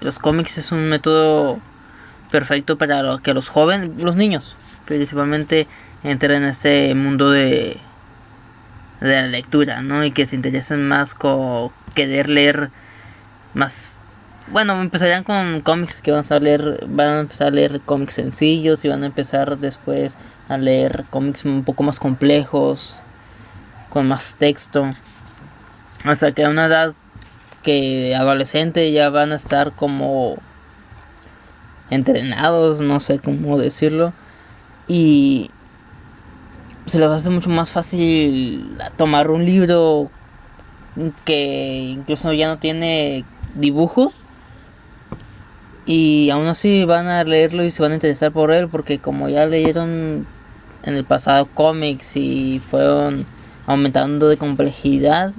los 0.00 0.18
cómics 0.18 0.58
es 0.58 0.72
un 0.72 0.88
método 0.88 1.60
perfecto 2.30 2.76
para 2.76 3.18
que 3.22 3.34
los 3.34 3.48
jóvenes, 3.48 3.90
los 4.02 4.16
niños, 4.16 4.56
principalmente 4.84 5.68
entren 6.02 6.42
en 6.42 6.48
este 6.48 6.94
mundo 6.94 7.30
de, 7.30 7.78
de 9.00 9.22
la 9.22 9.26
lectura, 9.26 9.82
¿no? 9.82 10.04
Y 10.04 10.12
que 10.12 10.26
se 10.26 10.36
interesen 10.36 10.86
más 10.86 11.14
con 11.14 11.70
querer 11.94 12.28
leer 12.28 12.70
más 13.54 13.92
bueno, 14.50 14.80
empezarían 14.80 15.24
con 15.24 15.60
cómics 15.60 16.00
que 16.00 16.10
van 16.10 16.24
a 16.28 16.38
leer, 16.38 16.86
van 16.88 17.08
a 17.08 17.20
empezar 17.20 17.48
a 17.48 17.50
leer 17.50 17.80
cómics 17.80 18.14
sencillos 18.14 18.84
y 18.84 18.88
van 18.88 19.02
a 19.02 19.06
empezar 19.06 19.58
después 19.58 20.16
a 20.48 20.56
leer 20.56 21.04
cómics 21.10 21.44
un 21.44 21.64
poco 21.64 21.82
más 21.82 22.00
complejos, 22.00 23.02
con 23.90 24.08
más 24.08 24.36
texto, 24.36 24.88
hasta 26.04 26.32
que 26.32 26.44
a 26.44 26.50
una 26.50 26.66
edad 26.66 26.94
que 27.62 28.14
adolescente 28.16 28.90
ya 28.92 29.10
van 29.10 29.32
a 29.32 29.36
estar 29.36 29.72
como 29.72 30.38
entrenados, 31.90 32.80
no 32.80 33.00
sé 33.00 33.18
cómo 33.18 33.58
decirlo, 33.58 34.14
y 34.86 35.50
se 36.88 36.98
les 36.98 37.10
hace 37.10 37.30
mucho 37.30 37.50
más 37.50 37.70
fácil 37.70 38.76
tomar 38.96 39.30
un 39.30 39.44
libro 39.44 40.10
que 41.24 41.94
incluso 41.94 42.32
ya 42.32 42.48
no 42.48 42.58
tiene 42.58 43.24
dibujos 43.54 44.24
y 45.86 46.30
aún 46.30 46.46
así 46.46 46.84
van 46.84 47.06
a 47.06 47.24
leerlo 47.24 47.64
y 47.64 47.70
se 47.70 47.82
van 47.82 47.92
a 47.92 47.94
interesar 47.94 48.32
por 48.32 48.50
él 48.50 48.68
porque 48.68 48.98
como 48.98 49.28
ya 49.28 49.46
leyeron 49.46 50.26
en 50.82 50.94
el 50.94 51.04
pasado 51.04 51.46
cómics 51.54 52.16
y 52.16 52.60
fueron 52.70 53.26
aumentando 53.66 54.28
de 54.28 54.36
complejidad, 54.36 55.32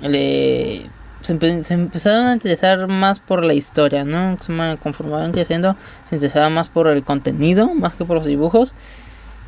le 0.00 0.90
se, 1.20 1.32
empezaron 1.74 2.26
a 2.26 2.32
interesar 2.32 2.88
más 2.88 3.20
por 3.20 3.44
la 3.44 3.54
historia, 3.54 4.04
¿no? 4.04 4.36
Conforme 4.82 5.12
van 5.12 5.32
creciendo, 5.32 5.76
se 6.08 6.16
interesaban 6.16 6.54
más 6.54 6.68
por 6.68 6.88
el 6.88 7.04
contenido, 7.04 7.74
más 7.74 7.94
que 7.94 8.04
por 8.04 8.16
los 8.16 8.26
dibujos. 8.26 8.72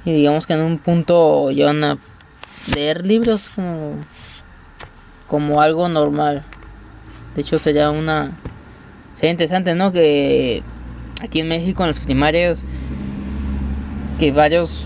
Y 0.04 0.12
digamos 0.12 0.46
que 0.46 0.54
en 0.54 0.62
un 0.62 0.78
punto 0.78 1.50
llevan 1.50 1.84
a 1.84 1.98
leer 2.74 3.06
libros 3.06 3.50
como, 3.54 3.96
como 5.26 5.60
algo 5.60 5.88
normal. 5.88 6.42
De 7.34 7.42
hecho, 7.42 7.58
sería 7.58 7.90
una. 7.90 8.32
Sería 9.14 9.30
interesante, 9.30 9.74
¿no? 9.74 9.92
Que 9.92 10.62
aquí 11.22 11.40
en 11.40 11.48
México, 11.48 11.82
en 11.82 11.88
los 11.88 12.00
primarios, 12.00 12.66
que 14.18 14.32
varios, 14.32 14.84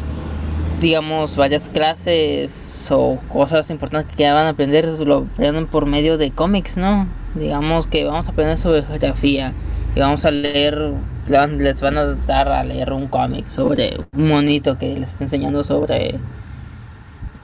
digamos, 0.80 1.36
varias 1.36 1.68
clases 1.68 2.88
o 2.90 3.18
cosas 3.28 3.70
importantes 3.70 4.14
que 4.16 4.30
van 4.30 4.46
a 4.46 4.50
aprender, 4.50 4.86
lo 5.00 5.26
aprenden 5.32 5.66
por 5.66 5.86
medio 5.86 6.18
de 6.18 6.30
cómics, 6.30 6.76
¿no? 6.76 7.08
Digamos 7.34 7.86
que 7.86 8.04
vamos 8.04 8.28
a 8.28 8.30
aprender 8.30 8.58
sobre 8.58 8.82
geografía 8.82 9.52
y 9.94 10.00
vamos 10.00 10.24
a 10.24 10.30
leer, 10.30 10.92
les 11.28 11.80
van 11.80 11.98
a 11.98 12.14
dar 12.14 12.48
a 12.48 12.64
leer 12.64 12.92
un 12.92 13.08
cómic 13.08 13.46
sobre 13.46 13.98
un 14.12 14.28
monito 14.28 14.78
que 14.78 14.94
les 14.94 15.10
está 15.10 15.24
enseñando 15.24 15.64
sobre 15.64 16.18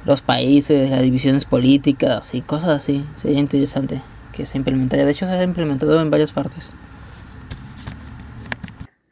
los 0.04 0.20
países, 0.20 0.90
las 0.90 1.02
divisiones 1.02 1.44
políticas 1.44 2.34
y 2.34 2.42
cosas 2.42 2.70
así. 2.70 3.04
Sería 3.14 3.40
interesante 3.40 4.02
que 4.32 4.46
se 4.46 4.58
implementaría. 4.58 5.04
De 5.04 5.12
hecho, 5.12 5.26
se 5.26 5.32
ha 5.32 5.42
implementado 5.42 6.00
en 6.00 6.10
varias 6.10 6.32
partes. 6.32 6.74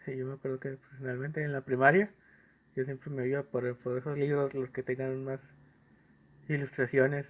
Sí, 0.04 0.16
yo 0.16 0.26
me 0.26 0.34
acuerdo 0.34 0.58
que 0.60 0.70
personalmente 0.70 1.44
en 1.44 1.52
la 1.52 1.60
primaria 1.60 2.10
yo 2.76 2.84
siempre 2.84 3.10
me 3.10 3.26
iba 3.26 3.42
por, 3.42 3.76
por 3.78 3.98
esos 3.98 4.16
libros 4.16 4.54
los 4.54 4.70
que 4.70 4.82
tengan 4.82 5.24
más 5.24 5.40
ilustraciones. 6.48 7.26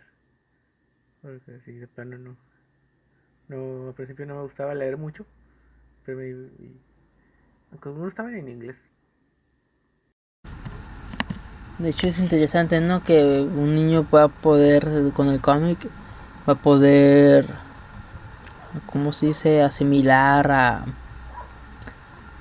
Porque 1.23 1.61
si 1.65 1.73
de 1.73 1.87
plano 1.87 2.19
no. 2.19 2.37
No, 3.49 3.89
al 3.89 3.95
principio 3.95 4.27
no 4.27 4.37
me 4.37 4.43
gustaba 4.43 4.75
leer 4.75 4.97
mucho. 4.97 5.27
Pero 6.05 6.19
me, 6.19 6.49
estaban 8.09 8.35
en 8.35 8.49
inglés. 8.49 8.77
De 11.79 11.89
hecho 11.89 12.09
es 12.09 12.19
interesante, 12.19 12.81
¿no? 12.81 13.03
Que 13.03 13.41
un 13.41 13.75
niño 13.75 14.05
pueda 14.05 14.29
poder, 14.29 15.13
con 15.15 15.29
el 15.29 15.41
cómic, 15.41 15.89
va 16.47 16.53
a 16.53 16.57
poder, 16.57 17.47
¿cómo 18.87 19.13
se 19.13 19.27
dice? 19.27 19.63
Asimilar 19.63 20.51
a... 20.51 20.85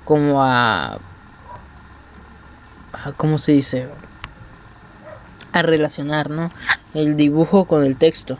Como 0.03 0.43
a... 0.43 0.99
a 2.91 3.11
¿Cómo 3.15 3.37
se 3.37 3.53
dice? 3.53 3.87
A 5.53 5.61
relacionar, 5.61 6.29
¿no? 6.29 6.51
El 6.93 7.15
dibujo 7.15 7.63
con 7.63 7.85
el 7.85 7.95
texto. 7.95 8.37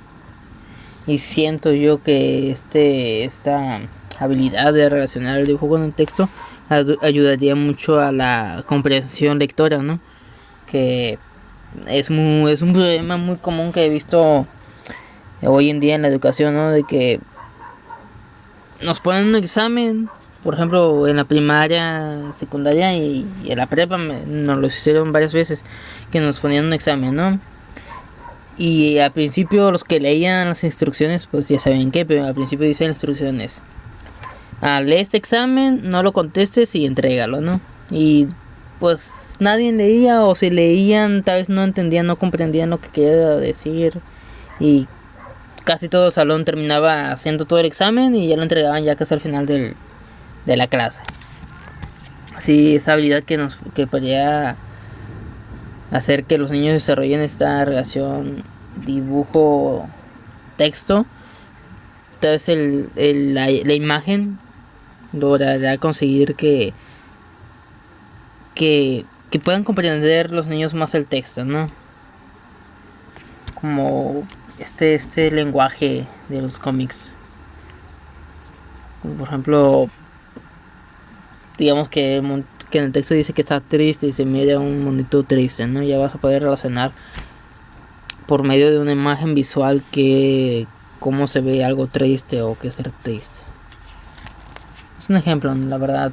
Y 1.08 1.20
siento 1.20 1.72
yo 1.72 2.04
que 2.04 2.52
este, 2.52 3.24
esta 3.24 3.80
habilidad 4.20 4.74
de 4.74 4.90
relacionar 4.90 5.40
el 5.40 5.48
dibujo 5.48 5.70
con 5.70 5.84
el 5.84 5.94
texto 5.94 6.28
ayudaría 6.70 7.56
mucho 7.56 8.00
a 8.00 8.12
la 8.12 8.64
comprensión 8.68 9.40
lectora, 9.40 9.80
¿no? 9.80 10.00
que 10.70 11.18
es, 11.88 12.10
muy, 12.10 12.52
es 12.52 12.62
un 12.62 12.72
problema 12.72 13.18
muy 13.18 13.38
común 13.38 13.72
que 13.72 13.86
he 13.86 13.90
visto 13.90 14.46
hoy 15.44 15.70
en 15.70 15.80
día 15.80 15.96
en 15.96 16.02
la 16.02 16.08
educación, 16.08 16.54
¿no? 16.54 16.72
De 16.72 16.84
que 16.84 17.20
nos 18.82 19.00
ponen 19.00 19.28
un 19.28 19.36
examen, 19.36 20.10
por 20.44 20.56
ejemplo, 20.56 21.08
en 21.08 21.18
la 21.18 21.26
primaria, 21.26 22.32
secundaria 22.34 22.96
y, 22.96 23.28
en 23.46 23.58
la 23.58 23.68
prepa 23.68 23.98
nos 23.98 24.58
lo 24.58 24.68
hicieron 24.68 25.12
varias 25.12 25.34
veces, 25.34 25.64
que 26.12 26.20
nos 26.20 26.40
ponían 26.40 26.66
un 26.66 26.74
examen, 26.74 27.16
¿no? 27.16 27.40
Y 28.58 28.98
al 29.00 29.12
principio 29.14 29.72
los 29.72 29.86
que 29.86 30.00
leían 30.00 30.50
las 30.50 30.64
instrucciones, 30.64 31.28
pues 31.28 31.48
ya 31.48 31.60
saben 31.60 31.92
qué, 31.92 32.06
pero 32.06 32.26
al 32.26 32.36
principio 32.36 32.68
dicen 32.68 32.90
instrucciones. 32.90 33.62
Ah, 34.62 34.82
lee 34.82 34.96
este 34.96 35.18
examen, 35.18 35.82
no 35.90 36.04
lo 36.04 36.12
contestes 36.12 36.76
y 36.76 36.86
entrégalo, 36.86 37.40
¿no? 37.40 37.62
Y 37.90 38.28
pues 38.80 39.36
nadie 39.40 39.72
leía 39.72 40.24
o 40.24 40.36
si 40.36 40.50
leían 40.50 41.24
tal 41.24 41.40
vez 41.40 41.50
no 41.50 41.64
entendían, 41.64 42.08
no 42.08 42.18
comprendían 42.18 42.70
lo 42.70 42.80
que 42.80 42.90
quería 42.90 43.30
decir 43.38 44.00
y 44.60 44.88
casi 45.64 45.88
todo 45.88 46.08
el 46.08 46.12
salón 46.12 46.46
terminaba 46.46 47.12
haciendo 47.12 47.46
todo 47.46 47.60
el 47.60 47.66
examen 47.66 48.16
y 48.16 48.28
ya 48.28 48.36
lo 48.36 48.44
entregaban 48.44 48.84
ya 48.84 48.96
casi 48.96 49.14
al 49.14 49.22
final 49.22 49.46
del, 49.46 49.76
de 50.46 50.58
la 50.58 50.68
clase. 50.68 51.04
Así 52.36 52.76
esa 52.76 52.94
habilidad 52.94 53.24
que 53.24 53.38
nos 53.38 53.58
que 53.74 53.88
podría 53.88 54.56
hacer 55.92 56.24
que 56.26 56.38
los 56.38 56.52
niños 56.52 56.74
desarrollen 56.74 57.22
esta 57.22 57.64
relación 57.66 58.44
dibujo 58.86 59.88
texto 60.58 61.06
tal 62.20 62.32
vez 62.32 62.50
el, 62.50 62.90
la, 63.34 63.48
la 63.50 63.74
imagen 63.74 64.38
logrará 65.14 65.78
conseguir 65.78 66.36
que 66.36 66.74
que, 68.60 69.06
puedan 69.44 69.64
comprender 69.64 70.32
los 70.32 70.48
niños 70.48 70.74
más 70.74 70.94
el 70.94 71.06
texto, 71.06 71.46
¿no? 71.46 71.70
Como 73.56 74.28
este, 74.60 74.96
este 74.96 75.32
lenguaje 75.32 76.06
de 76.28 76.42
los 76.42 76.60
cómics. 76.60 77.10
por 79.18 79.28
ejemplo, 79.28 79.90
digamos 81.58 81.88
que, 81.88 82.18
en 82.18 82.46
el 82.72 82.92
texto 82.92 83.14
dice 83.14 83.34
que 83.34 83.42
está 83.42 83.62
triste 83.62 84.08
y 84.08 84.12
se 84.12 84.26
mira 84.26 84.60
un 84.60 84.84
monito 84.84 85.24
triste, 85.24 85.66
¿no? 85.66 85.82
Ya 85.82 85.98
vas 85.98 86.16
a 86.16 86.20
poder 86.20 86.44
relacionar 86.44 86.92
por 88.28 88.44
medio 88.44 88.70
de 88.72 88.80
una 88.80 88.92
imagen 88.92 89.36
visual 89.36 89.82
que 89.92 90.68
cómo 91.00 91.28
se 91.28 91.40
ve 91.40 91.64
algo 91.64 91.88
triste 91.88 92.42
o 92.42 92.58
que 92.60 92.72
ser 92.72 92.92
triste. 92.92 93.49
Un 95.10 95.16
ejemplo, 95.16 95.54
la 95.56 95.78
verdad 95.80 96.12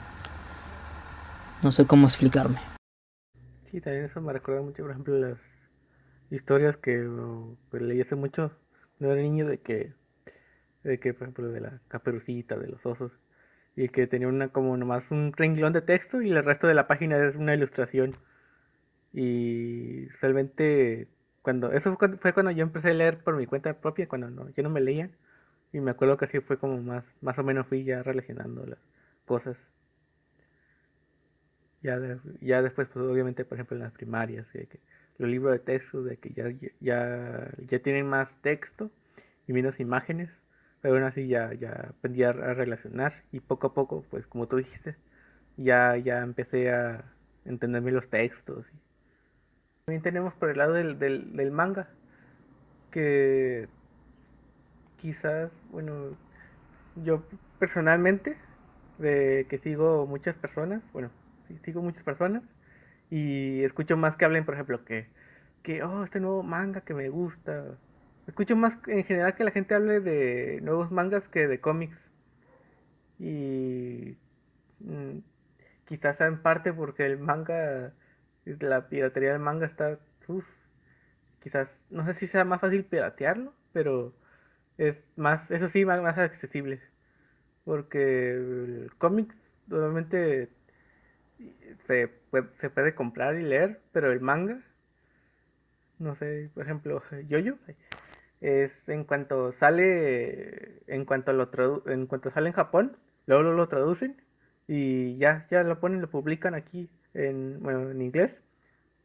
no 1.62 1.70
sé 1.70 1.86
cómo 1.86 2.06
explicarme. 2.06 2.58
Sí, 3.70 3.80
también 3.82 4.06
eso 4.06 4.22
me 4.22 4.32
recuerda 4.32 4.62
mucho, 4.62 4.82
por 4.82 4.90
ejemplo, 4.90 5.18
las 5.18 5.38
historias 6.30 6.76
que 6.78 7.06
pues, 7.70 7.82
leí 7.82 8.00
hace 8.00 8.14
mucho, 8.14 8.52
no 8.98 9.12
era 9.12 9.20
niño, 9.20 9.46
de 9.46 9.58
que, 9.58 9.92
de 10.82 10.98
que, 10.98 11.12
por 11.12 11.24
ejemplo, 11.24 11.48
de 11.48 11.60
la 11.60 11.78
caperucita, 11.88 12.56
de 12.56 12.68
los 12.68 12.86
osos, 12.86 13.12
y 13.76 13.90
que 13.90 14.06
tenía 14.06 14.28
una 14.28 14.48
como 14.48 14.74
nomás 14.78 15.04
un 15.10 15.34
renglón 15.34 15.74
de 15.74 15.82
texto 15.82 16.22
y 16.22 16.30
el 16.30 16.42
resto 16.42 16.66
de 16.66 16.74
la 16.74 16.86
página 16.86 17.22
es 17.28 17.36
una 17.36 17.54
ilustración. 17.54 18.16
Y 19.12 20.08
realmente, 20.22 21.08
cuando, 21.42 21.70
eso 21.72 21.96
fue 21.96 22.32
cuando, 22.32 22.50
yo 22.52 22.62
empecé 22.62 22.90
a 22.90 22.94
leer 22.94 23.18
por 23.18 23.36
mi 23.36 23.44
cuenta 23.46 23.74
propia, 23.74 24.08
cuando 24.08 24.30
no, 24.30 24.48
yo 24.50 24.62
no 24.62 24.70
me 24.70 24.80
leía, 24.80 25.10
y 25.76 25.80
me 25.80 25.90
acuerdo 25.90 26.16
que 26.16 26.24
así 26.24 26.40
fue 26.40 26.56
como 26.58 26.80
más, 26.80 27.04
más 27.20 27.38
o 27.38 27.42
menos 27.42 27.66
fui 27.66 27.84
ya 27.84 28.02
relacionando 28.02 28.64
las 28.64 28.78
cosas. 29.26 29.58
Ya, 31.82 32.00
ya 32.40 32.62
después, 32.62 32.88
pues 32.90 33.04
obviamente, 33.04 33.44
por 33.44 33.56
ejemplo, 33.56 33.76
en 33.76 33.82
las 33.82 33.92
primarias, 33.92 34.46
que 34.52 34.80
los 35.18 35.28
libros 35.28 35.52
de 35.52 35.58
texto, 35.58 36.02
de 36.02 36.16
que 36.16 36.30
ya, 36.30 36.50
ya, 36.80 37.50
ya 37.68 37.78
tienen 37.80 38.06
más 38.06 38.28
texto 38.40 38.90
y 39.46 39.52
menos 39.52 39.78
imágenes, 39.78 40.30
pero 40.80 40.94
aún 40.94 41.04
así 41.04 41.28
ya, 41.28 41.52
ya 41.52 41.88
aprendí 41.90 42.22
a, 42.22 42.32
relacionar 42.32 43.22
y 43.30 43.40
poco 43.40 43.66
a 43.66 43.74
poco, 43.74 44.02
pues 44.10 44.26
como 44.28 44.46
tú 44.48 44.56
dijiste, 44.56 44.96
ya, 45.58 45.98
ya 45.98 46.22
empecé 46.22 46.72
a 46.72 47.04
entenderme 47.44 47.92
los 47.92 48.08
textos. 48.08 48.64
También 49.84 50.02
tenemos 50.02 50.32
por 50.34 50.48
el 50.48 50.56
lado 50.56 50.72
del, 50.72 50.98
del 50.98 51.50
manga, 51.50 51.86
que 52.90 53.68
quizás, 55.06 55.52
bueno, 55.70 56.16
yo 56.96 57.22
personalmente, 57.60 58.36
de 58.98 59.46
que 59.48 59.58
sigo 59.58 60.04
muchas 60.04 60.34
personas, 60.34 60.82
bueno, 60.92 61.10
sigo 61.64 61.80
muchas 61.80 62.02
personas 62.02 62.42
y 63.08 63.62
escucho 63.62 63.96
más 63.96 64.16
que 64.16 64.24
hablen, 64.24 64.44
por 64.44 64.54
ejemplo, 64.54 64.84
que, 64.84 65.06
que, 65.62 65.80
oh, 65.84 66.02
este 66.02 66.18
nuevo 66.18 66.42
manga 66.42 66.80
que 66.80 66.92
me 66.92 67.08
gusta. 67.08 67.78
Escucho 68.26 68.56
más 68.56 68.72
en 68.88 69.04
general 69.04 69.36
que 69.36 69.44
la 69.44 69.52
gente 69.52 69.76
hable 69.76 70.00
de 70.00 70.58
nuevos 70.62 70.90
mangas 70.90 71.22
que 71.28 71.46
de 71.46 71.60
cómics. 71.60 71.96
Y 73.20 74.16
mm, 74.80 75.18
quizás 75.86 76.16
sea 76.16 76.26
en 76.26 76.42
parte 76.42 76.72
porque 76.72 77.06
el 77.06 77.18
manga, 77.18 77.92
la 78.44 78.88
piratería 78.88 79.30
del 79.34 79.40
manga 79.40 79.66
está, 79.66 80.00
quizás, 81.44 81.68
no 81.90 82.04
sé 82.06 82.14
si 82.18 82.26
sea 82.26 82.44
más 82.44 82.60
fácil 82.60 82.84
piratearlo, 82.84 83.52
pero 83.72 84.12
es 84.78 84.96
más, 85.16 85.50
eso 85.50 85.68
sí, 85.70 85.84
más, 85.84 86.02
más 86.02 86.18
accesible. 86.18 86.80
Porque 87.64 88.32
el 88.32 88.90
cómic 88.98 89.34
normalmente 89.66 90.48
se 91.86 92.08
puede, 92.30 92.46
se 92.60 92.70
puede 92.70 92.94
comprar 92.94 93.36
y 93.36 93.42
leer, 93.42 93.80
pero 93.92 94.12
el 94.12 94.20
manga, 94.20 94.60
no 95.98 96.16
sé, 96.16 96.50
por 96.54 96.64
ejemplo, 96.64 97.02
Yoyo, 97.28 97.56
es 98.40 98.70
en 98.86 99.04
cuanto 99.04 99.52
sale, 99.58 100.82
en 100.86 101.04
cuanto 101.04 101.32
lo 101.32 101.50
en 101.86 102.06
cuanto 102.06 102.30
sale 102.32 102.48
en 102.48 102.54
Japón, 102.54 102.96
luego 103.26 103.42
lo, 103.42 103.68
traducen 103.68 104.16
y 104.68 105.16
ya, 105.18 105.46
ya 105.50 105.62
lo 105.62 105.80
ponen, 105.80 106.00
lo 106.00 106.10
publican 106.10 106.54
aquí 106.54 106.88
en, 107.14 107.60
bueno, 107.62 107.90
en 107.90 108.02
inglés, 108.02 108.30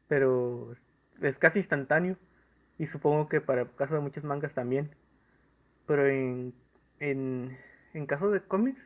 pero 0.07 0.75
es 1.21 1.37
casi 1.37 1.59
instantáneo 1.59 2.17
y 2.77 2.87
supongo 2.87 3.29
que 3.29 3.41
para 3.41 3.61
el 3.61 3.71
caso 3.75 3.95
de 3.95 4.01
muchos 4.01 4.23
mangas 4.23 4.53
también. 4.53 4.89
Pero 5.87 6.07
en, 6.07 6.53
en, 6.99 7.57
en 7.93 8.05
caso 8.05 8.31
de 8.31 8.41
cómics, 8.41 8.81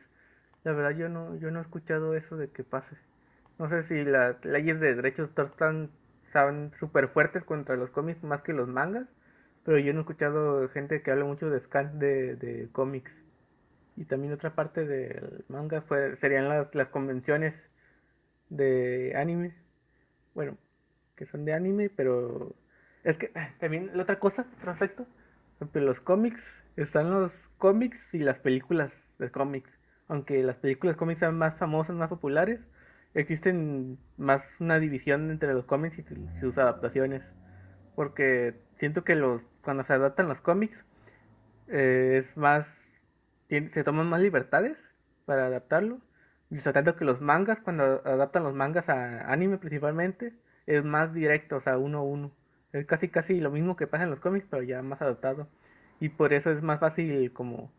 la 0.64 0.72
verdad 0.72 0.98
yo 0.98 1.08
no, 1.08 1.36
yo 1.36 1.50
no 1.50 1.60
he 1.60 1.62
escuchado 1.62 2.14
eso 2.16 2.36
de 2.36 2.48
que 2.50 2.64
pase. 2.64 2.96
No 3.58 3.68
sé 3.68 3.86
si 3.88 4.04
las 4.04 4.44
leyes 4.44 4.80
de 4.80 4.94
derechos 4.94 5.34
de 5.34 5.42
autor 5.42 5.52
están 6.26 6.72
súper 6.78 7.08
fuertes 7.08 7.44
contra 7.44 7.76
los 7.76 7.90
cómics 7.90 8.22
más 8.22 8.42
que 8.42 8.52
los 8.52 8.68
mangas, 8.68 9.06
pero 9.64 9.78
yo 9.78 9.92
no 9.92 10.00
he 10.00 10.02
escuchado 10.02 10.68
gente 10.70 11.02
que 11.02 11.10
hable 11.10 11.24
mucho 11.24 11.48
de 11.48 11.60
scan 11.60 11.98
de, 11.98 12.36
de 12.36 12.68
cómics. 12.72 13.10
Y 13.96 14.04
también 14.04 14.34
otra 14.34 14.54
parte 14.54 14.84
del 14.84 15.44
manga 15.48 15.80
fue, 15.82 16.16
serían 16.18 16.48
las, 16.48 16.74
las 16.74 16.88
convenciones 16.88 17.54
de 18.50 19.14
anime. 19.16 19.54
Bueno, 20.34 20.58
que 21.16 21.26
son 21.26 21.44
de 21.46 21.54
anime, 21.54 21.90
pero 21.90 22.54
es 23.04 23.16
que 23.16 23.32
también 23.58 23.90
la 23.94 24.02
otra 24.02 24.18
cosa, 24.18 24.46
otro 24.58 24.72
aspecto, 24.72 25.06
los 25.72 25.98
cómics, 26.00 26.40
están 26.76 27.10
los 27.10 27.32
cómics 27.58 27.98
y 28.12 28.18
las 28.18 28.38
películas 28.38 28.90
de 29.18 29.30
cómics. 29.30 29.70
Aunque 30.08 30.42
las 30.42 30.56
películas 30.56 30.96
cómics 30.96 31.20
sean 31.20 31.36
más 31.36 31.56
famosas, 31.58 31.96
más 31.96 32.08
populares, 32.08 32.60
existen 33.14 33.98
más 34.18 34.42
una 34.60 34.78
división 34.78 35.30
entre 35.30 35.52
los 35.52 35.64
cómics 35.64 35.98
y 35.98 36.40
sus 36.40 36.56
adaptaciones. 36.58 37.22
Porque 37.94 38.54
siento 38.78 39.04
que 39.04 39.14
los 39.14 39.42
cuando 39.62 39.84
se 39.84 39.94
adaptan 39.94 40.28
los 40.28 40.40
cómics 40.42 40.76
eh, 41.68 42.24
es 42.24 42.36
más 42.36 42.66
se 43.48 43.84
toman 43.84 44.08
más 44.08 44.20
libertades 44.20 44.76
para 45.24 45.46
adaptarlo. 45.46 45.98
Y 46.50 46.58
tanto 46.58 46.96
que 46.96 47.04
los 47.04 47.20
mangas, 47.20 47.58
cuando 47.60 48.02
adaptan 48.04 48.44
los 48.44 48.54
mangas 48.54 48.88
a 48.88 49.32
anime 49.32 49.58
principalmente, 49.58 50.32
es 50.66 50.84
más 50.84 51.12
directo, 51.12 51.56
o 51.56 51.60
sea, 51.62 51.78
uno 51.78 51.98
a 51.98 52.02
uno. 52.02 52.30
Es 52.72 52.86
casi 52.86 53.08
casi 53.08 53.40
lo 53.40 53.50
mismo 53.50 53.76
que 53.76 53.86
pasa 53.86 54.04
en 54.04 54.10
los 54.10 54.20
cómics, 54.20 54.46
pero 54.50 54.62
ya 54.62 54.82
más 54.82 55.00
adaptado. 55.02 55.48
Y 56.00 56.08
por 56.10 56.32
eso 56.32 56.50
es 56.50 56.62
más 56.62 56.80
fácil 56.80 57.32
como 57.32 57.70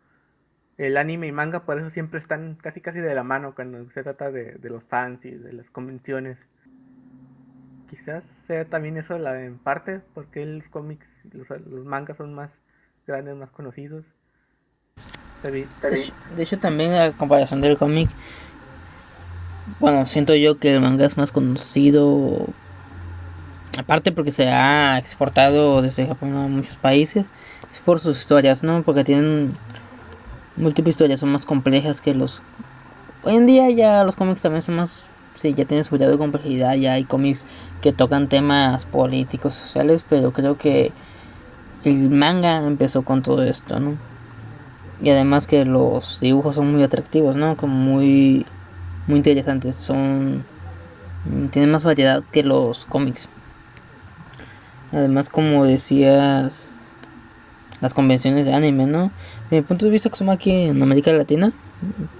el 0.77 0.97
anime 0.97 1.27
y 1.27 1.31
manga, 1.31 1.61
por 1.61 1.79
eso 1.79 1.89
siempre 1.91 2.19
están 2.19 2.55
casi 2.61 2.81
casi 2.81 2.99
de 2.99 3.15
la 3.15 3.23
mano 3.23 3.55
cuando 3.55 3.89
se 3.91 4.03
trata 4.03 4.31
de, 4.31 4.59
los 4.63 4.83
fans 4.83 5.23
y 5.25 5.31
de 5.31 5.53
las 5.53 5.69
convenciones. 5.71 6.37
Quizás 7.89 8.23
sea 8.47 8.65
también 8.65 8.97
eso 8.97 9.17
la, 9.17 9.43
en 9.43 9.57
parte, 9.57 10.01
porque 10.13 10.45
los 10.45 10.67
cómics, 10.69 11.07
los, 11.31 11.49
los 11.67 11.85
mangas 11.85 12.17
son 12.17 12.33
más 12.33 12.51
grandes, 13.07 13.35
más 13.35 13.49
conocidos. 13.51 14.03
De, 15.43 15.67
hecho, 16.37 16.57
también 16.59 16.93
a 16.93 17.11
comparación 17.11 17.61
del 17.61 17.77
cómic, 17.77 18.09
bueno, 19.79 20.05
siento 20.05 20.35
yo 20.35 20.57
que 20.57 20.73
el 20.73 20.81
manga 20.81 21.05
es 21.05 21.17
más 21.17 21.31
conocido, 21.31 22.47
aparte 23.77 24.11
porque 24.11 24.31
se 24.31 24.49
ha 24.49 24.97
exportado 24.97 25.81
desde 25.81 26.07
Japón 26.07 26.35
a 26.35 26.47
muchos 26.47 26.75
países, 26.75 27.25
es 27.71 27.79
por 27.79 27.99
sus 27.99 28.19
historias, 28.19 28.63
¿no? 28.63 28.83
Porque 28.83 29.03
tienen 29.03 29.55
múltiples 30.55 30.95
historias, 30.95 31.19
son 31.19 31.31
más 31.31 31.45
complejas 31.45 32.01
que 32.01 32.13
los... 32.13 32.41
Hoy 33.23 33.35
en 33.35 33.45
día 33.45 33.69
ya 33.69 34.03
los 34.03 34.15
cómics 34.15 34.41
también 34.41 34.61
son 34.61 34.75
más... 34.75 35.03
Sí, 35.35 35.53
ya 35.53 35.65
tienen 35.65 35.85
su 35.85 35.95
grado 35.95 36.13
de 36.13 36.17
complejidad, 36.17 36.75
ya 36.75 36.93
hay 36.93 37.03
cómics 37.03 37.45
que 37.81 37.93
tocan 37.93 38.27
temas 38.27 38.85
políticos, 38.85 39.53
sociales, 39.53 40.03
pero 40.09 40.33
creo 40.33 40.57
que 40.57 40.91
el 41.83 42.09
manga 42.09 42.57
empezó 42.65 43.03
con 43.03 43.21
todo 43.21 43.43
esto, 43.43 43.79
¿no? 43.79 43.97
y 45.01 45.09
además 45.09 45.47
que 45.47 45.65
los 45.65 46.19
dibujos 46.19 46.55
son 46.55 46.71
muy 46.71 46.83
atractivos, 46.83 47.35
¿no? 47.35 47.55
Como 47.57 47.75
muy 47.75 48.45
muy 49.07 49.17
interesantes, 49.17 49.75
son 49.75 50.43
tienen 51.51 51.71
más 51.71 51.83
variedad 51.83 52.23
que 52.31 52.43
los 52.43 52.85
cómics. 52.85 53.29
Además, 54.91 55.29
como 55.29 55.65
decías, 55.65 56.95
las 57.81 57.93
convenciones 57.93 58.45
de 58.45 58.53
anime, 58.53 58.85
¿no? 58.85 59.11
Desde 59.43 59.57
mi 59.57 59.61
punto 59.61 59.85
de 59.85 59.91
vista 59.91 60.09
que 60.09 60.15
somos 60.15 60.35
aquí 60.35 60.51
en 60.51 60.81
América 60.81 61.11
Latina, 61.11 61.51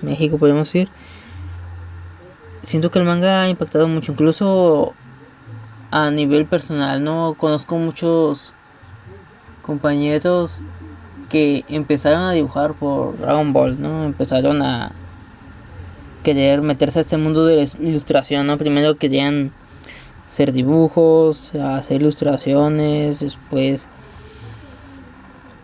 México 0.02 0.38
podemos 0.38 0.68
decir, 0.68 0.90
siento 2.64 2.92
que 2.92 3.00
el 3.00 3.06
manga 3.06 3.44
ha 3.44 3.50
impactado 3.50 3.88
mucho, 3.88 4.12
incluso 4.12 4.94
a 5.92 6.12
nivel 6.12 6.46
personal, 6.46 7.04
¿no? 7.04 7.36
Conozco 7.38 7.78
muchos 7.78 8.54
compañeros 9.62 10.62
que 11.30 11.66
empezaron 11.70 12.22
a 12.22 12.32
dibujar 12.32 12.74
por 12.74 13.18
Dragon 13.18 13.54
Ball, 13.54 13.82
¿no? 13.82 14.06
Empezaron 14.06 14.62
a 14.62 14.92
querer 16.24 16.62
meterse 16.62 17.00
a 17.00 17.02
este 17.02 17.18
mundo 17.18 17.46
de 17.46 17.56
la 17.56 17.64
ilustración, 17.80 18.48
¿no? 18.48 18.58
Primero 18.58 18.98
querían 18.98 19.52
hacer 20.28 20.52
dibujos, 20.52 21.52
hacer 21.56 22.02
ilustraciones, 22.02 23.22
después 23.22 23.88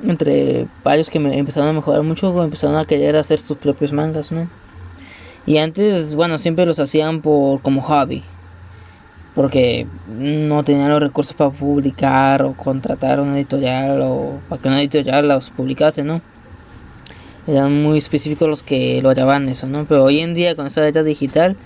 entre 0.03 0.67
varios 0.83 1.09
que 1.09 1.19
me 1.19 1.37
empezaron 1.37 1.69
a 1.69 1.73
mejorar 1.73 2.03
mucho, 2.03 2.43
empezaron 2.43 2.75
a 2.75 2.85
querer 2.85 3.15
hacer 3.15 3.39
sus 3.39 3.57
propios 3.57 3.93
mangas, 3.93 4.31
¿no? 4.31 4.49
Y 5.45 5.57
antes, 5.57 6.15
bueno, 6.15 6.37
siempre 6.37 6.65
los 6.65 6.79
hacían 6.79 7.21
por 7.21 7.61
como 7.61 7.81
hobby 7.81 8.23
porque 9.35 9.87
no 10.07 10.63
tenían 10.63 10.89
los 10.89 11.01
recursos 11.01 11.35
para 11.35 11.49
publicar 11.49 12.43
o 12.43 12.53
contratar 12.53 13.19
una 13.19 13.35
editorial 13.35 14.01
o 14.01 14.39
para 14.47 14.61
que 14.61 14.67
una 14.67 14.79
editorial 14.79 15.27
los 15.27 15.49
publicase, 15.49 16.03
¿no? 16.03 16.21
Eran 17.47 17.83
muy 17.83 17.97
específicos 17.97 18.47
los 18.47 18.63
que 18.63 19.01
lo 19.01 19.09
hallaban 19.09 19.49
eso, 19.49 19.67
¿no? 19.67 19.85
Pero 19.85 20.03
hoy 20.03 20.19
en 20.19 20.33
día 20.33 20.55
con 20.55 20.67
esta 20.67 20.87
edad 20.87 21.03
digital, 21.03 21.57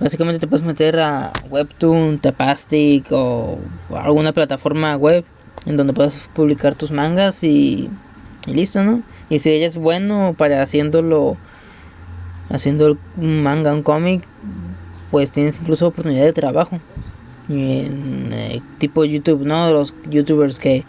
básicamente 0.00 0.40
te 0.40 0.46
puedes 0.46 0.64
meter 0.64 0.98
a 1.00 1.32
Webtoon, 1.50 2.18
Tapastic 2.18 3.06
o, 3.10 3.58
alguna 3.94 4.32
plataforma 4.32 4.96
web 4.96 5.24
en 5.66 5.76
donde 5.76 5.92
puedes 5.92 6.20
publicar 6.34 6.74
tus 6.74 6.90
mangas 6.90 7.42
y, 7.44 7.88
y 8.46 8.52
listo, 8.52 8.84
¿no? 8.84 9.02
Y 9.30 9.38
si 9.38 9.50
ella 9.50 9.66
es 9.66 9.76
bueno 9.76 10.34
para 10.36 10.62
haciéndolo, 10.62 11.36
haciendo 12.50 12.98
un 13.16 13.42
manga, 13.42 13.72
un 13.72 13.82
cómic, 13.82 14.24
pues 15.10 15.30
tienes 15.30 15.58
incluso 15.60 15.86
oportunidad 15.86 16.24
de 16.24 16.32
trabajo 16.32 16.80
en 17.48 18.30
eh, 18.32 18.62
tipo 18.78 19.04
YouTube, 19.04 19.44
¿no? 19.44 19.70
Los 19.70 19.94
youtubers 20.10 20.58
que 20.58 20.84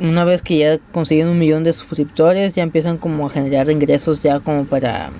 una 0.00 0.24
vez 0.24 0.42
que 0.42 0.58
ya 0.58 0.78
consiguen 0.92 1.28
un 1.28 1.38
millón 1.38 1.64
de 1.64 1.72
suscriptores 1.72 2.54
ya 2.54 2.62
empiezan 2.62 2.98
como 2.98 3.26
a 3.26 3.30
generar 3.30 3.70
ingresos 3.70 4.22
ya 4.22 4.40
como 4.40 4.64
para 4.64 5.10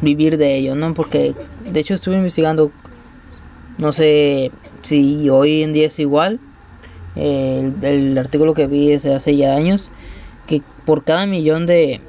vivir 0.00 0.36
de 0.36 0.56
ello, 0.56 0.74
¿no? 0.74 0.94
Porque 0.94 1.34
de 1.70 1.80
hecho 1.80 1.94
estuve 1.94 2.16
investigando, 2.16 2.70
no 3.78 3.92
sé 3.92 4.50
si 4.82 5.28
hoy 5.28 5.62
en 5.62 5.72
día 5.72 5.86
es 5.86 5.98
igual, 6.00 6.40
el, 7.16 7.74
el 7.82 8.18
artículo 8.18 8.54
que 8.54 8.66
vi 8.66 8.92
es 8.92 9.02
de 9.02 9.14
hace 9.14 9.36
ya 9.36 9.54
años, 9.54 9.90
que 10.46 10.62
por 10.84 11.04
cada 11.04 11.26
millón 11.26 11.66
de 11.66 12.00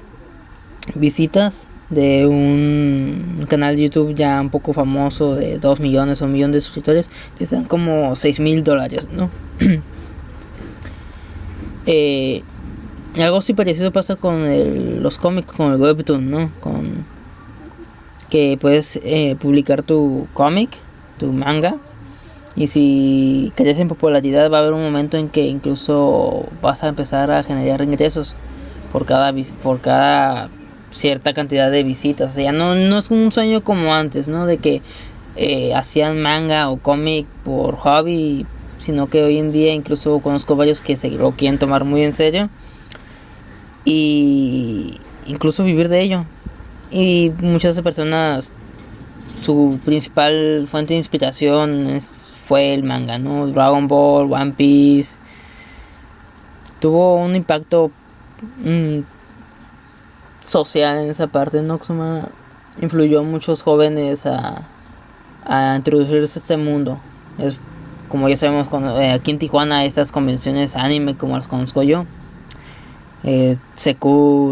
visitas 0.96 1.68
de 1.92 2.26
un 2.26 3.46
canal 3.50 3.76
de 3.76 3.84
YouTube 3.84 4.16
ya 4.16 4.40
un 4.40 4.50
poco 4.50 4.72
famoso 4.74 5.36
de 5.36 5.60
2 5.60 5.80
millones 5.82 6.22
o 6.22 6.26
un 6.26 6.32
millón 6.32 6.52
de 6.52 6.62
suscriptores, 6.62 7.10
les 7.38 7.52
dan 7.52 7.66
como 7.66 8.16
6 8.16 8.40
mil 8.40 8.64
dólares, 8.64 9.10
¿no? 9.12 9.30
eh, 11.86 12.44
algo 13.20 13.38
así 13.38 13.54
parecido 13.54 13.92
pasa 13.92 14.16
con 14.16 15.04
los 15.04 15.18
cómics, 15.18 15.52
con 15.52 15.74
el 15.74 15.82
webtoon, 15.82 16.32
¿no? 16.32 16.52
Con 16.62 17.06
que 18.32 18.58
puedes 18.60 19.00
eh, 19.04 19.36
publicar 19.40 19.84
tu 19.84 20.28
cómic, 20.34 20.72
tu 21.20 21.32
manga, 21.32 21.76
y 22.56 22.68
si 22.68 23.52
creces 23.56 23.82
en 23.82 23.90
popularidad 23.90 24.50
va 24.50 24.58
a 24.58 24.62
haber 24.62 24.74
un 24.74 24.82
momento 24.82 25.18
en 25.18 25.30
que 25.30 25.46
incluso 25.46 26.48
vas 26.62 26.84
a 26.84 26.88
empezar 26.88 27.30
a 27.30 27.44
generar 27.44 27.82
ingresos 27.82 28.36
por 28.92 29.06
cada 29.06 29.34
por 29.62 29.82
cada 29.82 30.50
cierta 30.92 31.34
cantidad 31.34 31.70
de 31.70 31.84
visitas. 31.84 32.32
O 32.32 32.34
sea, 32.34 32.52
no, 32.52 32.76
no 32.76 32.98
es 32.98 33.12
un 33.12 33.32
sueño 33.32 33.64
como 33.64 33.94
antes, 33.94 34.28
¿no? 34.28 34.46
De 34.46 34.58
que 34.58 34.82
eh, 35.36 35.74
hacían 35.76 36.22
manga 36.22 36.70
o 36.70 36.78
cómic 36.78 37.28
por 37.44 37.76
hobby, 37.76 38.46
sino 38.80 39.10
que 39.10 39.24
hoy 39.24 39.38
en 39.38 39.52
día 39.52 39.74
incluso 39.74 40.20
conozco 40.20 40.56
varios 40.56 40.82
que 40.82 40.96
se 40.98 41.10
lo 41.12 41.32
quieren 41.32 41.60
tomar 41.60 41.84
muy 41.84 42.04
en 42.04 42.14
serio 42.14 42.50
y 43.86 45.00
incluso 45.26 45.64
vivir 45.64 45.90
de 45.90 46.02
ello. 46.02 46.26
Y 46.92 47.32
muchas 47.40 47.80
personas, 47.82 48.50
su 49.42 49.80
principal 49.86 50.68
fuente 50.70 50.94
de 50.94 50.98
inspiración 50.98 52.00
fue 52.46 52.74
el 52.74 52.84
manga, 52.84 53.18
¿no? 53.18 53.48
Dragon 53.48 53.88
Ball, 53.88 54.32
One 54.32 54.52
Piece. 54.52 55.18
Tuvo 56.82 57.16
un 57.16 57.36
impacto 57.36 57.92
mm, 58.64 59.00
social 60.44 61.06
en 61.06 61.10
esa 61.10 61.28
parte, 61.28 61.62
¿no? 61.62 61.80
influyó 62.82 63.20
a 63.20 63.24
muchos 63.24 63.62
jóvenes 63.62 64.26
a, 64.26 64.68
a 65.46 65.76
introducirse 65.78 66.40
a 66.40 66.42
este 66.42 66.58
mundo. 66.58 67.00
Es 67.38 67.60
como 68.10 68.28
ya 68.28 68.36
sabemos, 68.36 68.68
cuando, 68.68 69.00
eh, 69.00 69.12
aquí 69.12 69.32
en 69.32 69.40
Tijuana 69.40 69.86
estas 69.86 70.12
convenciones 70.12 70.76
anime 70.76 71.16
como 71.16 71.38
las 71.38 71.48
conozco 71.48 71.82
yo. 71.84 72.06
Eh, 73.24 73.58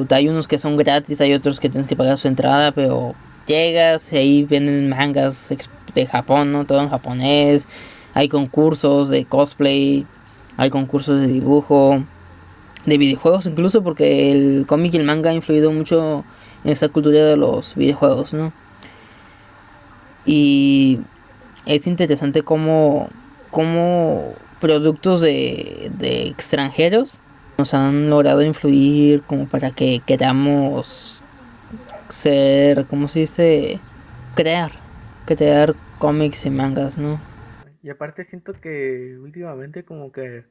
hay 0.09 0.29
unos 0.29 0.47
que 0.47 0.59
son 0.59 0.77
gratis, 0.77 1.21
hay 1.21 1.33
otros 1.33 1.59
que 1.59 1.69
tienes 1.69 1.87
que 1.87 1.95
pagar 1.95 2.17
su 2.17 2.27
entrada, 2.27 2.71
pero 2.71 3.15
llegas 3.47 4.13
y 4.13 4.17
ahí 4.17 4.43
vienen 4.43 4.89
mangas 4.89 5.53
de 5.95 6.05
Japón, 6.05 6.51
¿no? 6.51 6.65
Todo 6.65 6.81
en 6.81 6.89
japonés. 6.89 7.67
Hay 8.13 8.29
concursos 8.29 9.09
de 9.09 9.25
cosplay, 9.25 10.05
hay 10.57 10.69
concursos 10.69 11.21
de 11.21 11.27
dibujo, 11.27 12.03
de 12.85 12.97
videojuegos 12.97 13.45
incluso 13.45 13.83
porque 13.83 14.31
el 14.31 14.65
cómic 14.67 14.93
y 14.93 14.97
el 14.97 15.03
manga 15.03 15.31
ha 15.31 15.33
influido 15.33 15.71
mucho 15.71 16.23
en 16.63 16.71
esa 16.71 16.89
cultura 16.89 17.23
de 17.25 17.37
los 17.37 17.75
videojuegos, 17.75 18.33
¿no? 18.33 18.51
Y 20.25 20.99
es 21.65 21.87
interesante 21.87 22.43
cómo, 22.43 23.09
cómo 23.51 24.33
productos 24.59 25.21
de, 25.21 25.91
de 25.97 26.27
extranjeros 26.27 27.19
nos 27.59 27.73
han 27.73 28.09
logrado 28.09 28.41
influir 28.41 29.21
como 29.23 29.45
para 29.45 29.71
que 29.71 30.01
queramos 30.07 31.21
ser, 32.07 32.85
¿cómo 32.85 33.09
se 33.09 33.19
dice? 33.21 33.79
Crear, 34.33 34.71
crear 35.25 35.75
cómics 35.99 36.45
y 36.45 36.49
mangas, 36.49 36.97
¿no? 36.97 37.19
Y 37.83 37.89
aparte 37.89 38.23
siento 38.25 38.53
que 38.53 39.17
últimamente 39.19 39.83
como 39.83 40.13
que 40.13 40.45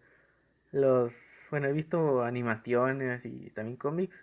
los, 0.70 1.10
bueno, 1.50 1.68
he 1.68 1.72
visto 1.72 2.22
animaciones 2.22 3.24
y 3.24 3.48
también 3.50 3.76
cómics, 3.78 4.14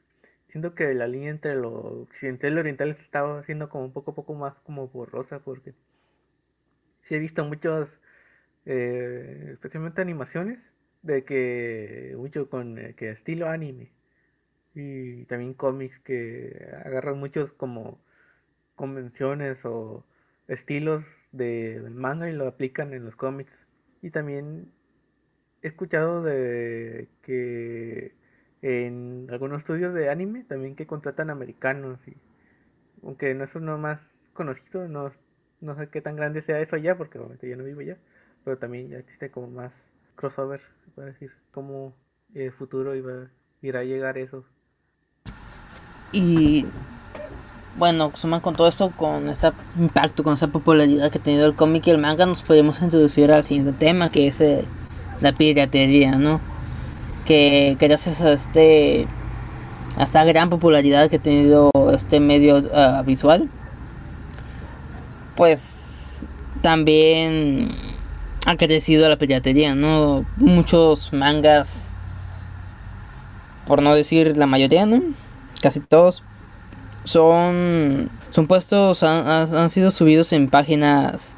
siento 0.52 0.76
que 0.76 0.94
la 0.94 1.08
línea 1.08 1.32
entre 1.32 1.56
lo 1.56 2.04
occidental 2.04 2.52
y 2.52 2.54
lo 2.54 2.60
oriental 2.62 2.90
está 3.04 3.40
haciendo 3.40 3.68
como 3.68 3.86
un 3.86 3.94
poco 3.94 4.14
poco 4.14 4.36
más 4.36 4.54
como 4.64 4.88
borrosa 4.90 5.40
porque 5.40 5.74
sí 7.08 7.16
he 7.16 7.20
visto 7.20 7.44
muchos, 7.44 7.90
eh, 8.68 9.50
especialmente 9.54 10.02
animaciones, 10.02 10.60
de 11.06 11.24
que 11.24 12.16
mucho 12.18 12.50
con 12.50 12.80
eh, 12.80 12.96
que 12.98 13.12
estilo 13.12 13.48
anime 13.48 13.92
y 14.74 15.24
también 15.26 15.54
cómics 15.54 15.98
que 16.00 16.68
agarran 16.84 17.20
muchos 17.20 17.52
como 17.54 18.00
convenciones 18.76 19.58
o 19.64 20.04
estilos 20.48 21.04
de 21.32 21.82
manga 21.92 22.30
y 22.30 22.34
lo 22.34 22.48
aplican 22.48 22.94
en 22.94 23.06
los 23.06 23.16
cómics. 23.16 23.52
Y 24.02 24.10
también 24.10 24.72
he 25.62 25.68
escuchado 25.70 26.24
de 26.24 27.08
que 27.24 28.14
en 28.62 29.28
algunos 29.30 29.62
estudios 29.62 29.94
de 29.94 30.10
anime 30.10 30.44
también 30.44 30.76
que 30.76 30.88
contratan 30.88 31.30
americanos 31.30 32.00
y 32.08 32.16
aunque 33.04 33.34
no 33.36 33.44
es 33.44 33.56
uno 33.56 33.78
más 33.78 34.00
conocido, 34.34 34.88
no, 34.88 35.12
no 35.62 35.76
sé 35.78 35.90
qué 35.90 36.02
tan 36.02 36.16
grande 36.16 36.42
sea 36.44 36.60
eso 36.60 36.78
ya 36.78 36.98
porque 36.98 37.20
obviamente 37.20 37.48
yo 37.48 37.58
no 37.58 37.64
vivo 37.64 37.82
ya, 37.82 37.98
pero 38.44 38.58
también 38.58 38.90
ya 38.90 38.98
existe 38.98 39.30
como 39.30 39.48
más 39.48 39.72
crossover, 40.16 40.62
puede 40.96 41.12
decir, 41.12 41.32
como 41.52 41.94
el 42.34 42.52
futuro 42.52 42.96
iba, 42.96 43.28
irá 43.62 43.82
a 43.82 43.84
llegar 43.84 44.18
eso. 44.18 44.44
Y 46.12 46.66
bueno, 47.78 48.12
suman 48.14 48.40
con 48.40 48.56
todo 48.56 48.68
esto, 48.68 48.92
con 48.92 49.30
ese 49.30 49.52
impacto, 49.78 50.24
con 50.24 50.36
esa 50.36 50.48
popularidad 50.48 51.12
que 51.12 51.18
ha 51.18 51.22
tenido 51.22 51.46
el 51.46 51.56
cómic 51.56 51.88
y 51.88 51.92
el 51.92 51.98
manga, 51.98 52.26
nos 52.26 52.42
podemos 52.42 52.82
introducir 52.82 53.32
al 53.32 53.44
siguiente 53.44 53.74
tema, 53.74 54.10
que 54.10 54.28
es 54.28 54.40
eh, 54.40 54.66
la 55.22 55.34
piratería, 55.34 56.16
¿no? 56.18 56.40
Que 57.26 57.76
gracias 57.80 58.22
a 58.22 58.32
este 58.32 59.08
a 59.98 60.04
esta 60.04 60.26
gran 60.26 60.50
popularidad 60.50 61.10
que 61.10 61.18
ha 61.18 61.22
tenido 61.22 61.72
este 61.94 62.20
medio 62.20 62.58
uh, 62.58 63.04
visual, 63.06 63.50
pues 65.36 65.62
también 66.62 67.95
ha 68.46 68.56
crecido 68.56 69.10
la 69.10 69.18
piratería, 69.18 69.74
¿no? 69.76 70.24
Muchos 70.38 71.12
mangas, 71.12 71.92
por 73.66 73.82
no 73.82 73.96
decir 73.96 74.38
la 74.38 74.46
mayoría, 74.46 74.86
¿no? 74.86 75.02
Casi 75.62 75.80
todos 75.80 76.24
son, 77.04 78.10
son 78.30 78.48
puestos, 78.48 79.02
han, 79.04 79.70
sido 79.70 79.90
subidos 79.90 80.32
en 80.32 80.50
páginas 80.50 81.36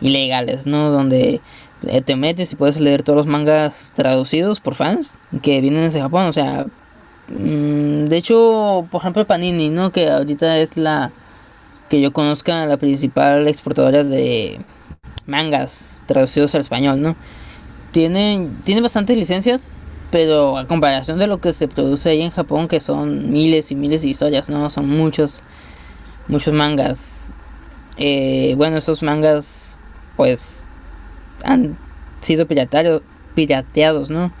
ilegales, 0.00 0.66
¿no? 0.66 0.90
Donde 0.90 1.42
eh, 1.86 2.00
te 2.00 2.16
metes 2.16 2.52
y 2.52 2.56
puedes 2.56 2.80
leer 2.80 3.02
todos 3.02 3.18
los 3.18 3.26
mangas 3.26 3.92
traducidos 3.94 4.60
por 4.60 4.74
fans 4.74 5.18
que 5.42 5.60
vienen 5.60 5.82
desde 5.82 6.00
Japón, 6.00 6.26
o 6.26 6.32
sea, 6.32 6.66
mm, 7.28 8.06
de 8.06 8.16
hecho, 8.16 8.86
por 8.90 9.02
ejemplo, 9.02 9.26
Panini, 9.26 9.68
¿no? 9.68 9.92
Que 9.92 10.08
ahorita 10.10 10.58
es 10.58 10.78
la 10.78 11.12
que 11.90 12.00
yo 12.00 12.12
conozca 12.12 12.64
la 12.64 12.78
principal 12.78 13.46
exportadora 13.48 14.02
de 14.02 14.60
mangas 15.26 16.02
traducidos 16.06 16.54
al 16.54 16.62
español, 16.62 17.00
¿no? 17.00 17.16
Tiene, 17.92 18.48
tiene 18.64 18.80
bastantes 18.80 19.16
licencias, 19.16 19.74
pero 20.10 20.58
a 20.58 20.66
comparación 20.66 21.18
de 21.18 21.26
lo 21.26 21.38
que 21.38 21.52
se 21.52 21.68
produce 21.68 22.10
ahí 22.10 22.22
en 22.22 22.30
Japón, 22.30 22.68
que 22.68 22.80
son 22.80 23.30
miles 23.30 23.70
y 23.70 23.74
miles 23.74 24.02
de 24.02 24.08
historias, 24.08 24.48
¿no? 24.48 24.70
Son 24.70 24.88
muchos, 24.88 25.42
muchos 26.28 26.52
mangas. 26.54 27.34
Eh, 27.96 28.54
bueno, 28.56 28.76
esos 28.76 29.02
mangas, 29.02 29.78
pues, 30.16 30.62
han 31.44 31.78
sido 32.20 32.46
pirateados, 32.46 34.10
¿no? 34.10 34.32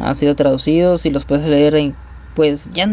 Han 0.00 0.14
sido 0.14 0.34
traducidos 0.36 1.06
y 1.06 1.10
los 1.10 1.24
puedes 1.24 1.48
leer 1.48 1.74
en, 1.76 1.94
pues, 2.34 2.72
ya, 2.72 2.88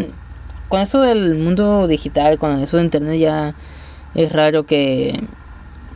con 0.70 0.82
eso 0.82 1.02
del 1.02 1.36
mundo 1.36 1.88
digital, 1.88 2.40
con 2.40 2.60
eso 2.62 2.78
de 2.78 2.84
internet 2.84 3.20
ya 3.20 3.56
es 4.16 4.32
raro 4.32 4.66
que, 4.66 5.24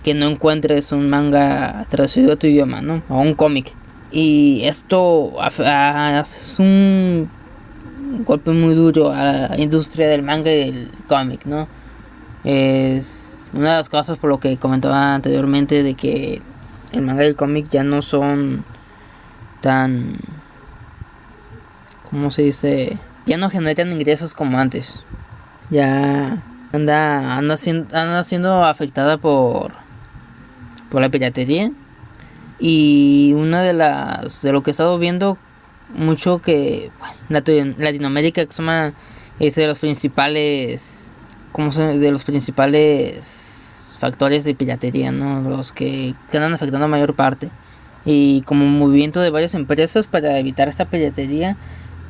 que 0.08 0.14
no 0.14 0.28
encuentres 0.28 0.94
un 0.94 1.10
manga 1.10 1.86
traducido 1.90 2.32
a 2.32 2.36
tu 2.38 2.48
idioma, 2.48 2.82
¿no? 2.82 3.04
O 3.10 3.20
un 3.20 3.34
cómic. 3.34 3.74
Y 4.10 4.62
esto 4.64 5.34
es 5.46 6.60
un 6.60 7.30
golpe 8.26 8.52
muy 8.52 8.74
duro 8.74 9.12
a 9.12 9.50
la 9.50 9.58
industria 9.60 10.08
del 10.08 10.22
manga 10.24 10.50
y 10.50 10.72
del 10.72 10.92
cómic, 11.10 11.46
¿no? 11.46 11.68
Es 12.46 13.52
una 13.52 13.72
de 13.72 13.78
las 13.80 13.90
cosas 13.90 14.18
por 14.18 14.30
lo 14.30 14.40
que 14.40 14.56
comentaba 14.56 15.14
anteriormente 15.14 15.84
de 15.84 15.94
que 15.94 16.42
el 16.94 17.02
manga 17.02 17.26
y 17.26 17.28
el 17.28 17.36
cómic 17.36 17.68
ya 17.70 17.84
no 17.84 18.02
son 18.02 18.64
tan... 19.60 20.16
¿Cómo 22.10 22.32
se 22.32 22.44
dice? 22.44 22.98
Ya 23.26 23.36
no 23.36 23.50
generan 23.50 23.92
ingresos 23.92 24.34
como 24.34 24.58
antes. 24.58 25.02
Ya 25.70 26.42
anda, 26.72 27.36
anda, 27.36 27.58
siendo, 27.58 27.94
anda 27.94 28.24
siendo 28.24 28.64
afectada 28.64 29.18
por, 29.18 29.74
por 30.90 31.02
la 31.02 31.10
piratería 31.10 31.72
y 32.60 33.34
una 33.36 33.62
de 33.62 33.74
las 33.74 34.42
de 34.42 34.52
lo 34.52 34.64
que 34.64 34.70
he 34.70 34.74
estado 34.74 34.98
viendo 34.98 35.38
mucho 35.96 36.40
que 36.40 36.92
bueno, 37.00 37.44
Latinoamérica 37.78 38.46
es 39.40 39.56
de 39.56 39.68
los 39.68 39.80
principales 39.80 40.98
como 41.52 41.72
de 41.72 42.12
los 42.12 42.24
principales 42.24 43.48
factores 44.00 44.46
de 44.46 44.54
piratería, 44.54 45.12
¿no? 45.12 45.42
Los 45.42 45.72
que 45.72 46.14
quedan 46.32 46.54
afectando 46.54 46.86
a 46.86 46.88
mayor 46.88 47.16
parte. 47.16 47.50
Y 48.06 48.42
como 48.42 48.66
movimiento 48.66 49.20
de 49.20 49.32
varias 49.32 49.54
empresas 49.54 50.08
para 50.08 50.38
evitar 50.40 50.68
esta 50.68 50.86
piratería, 50.86 51.58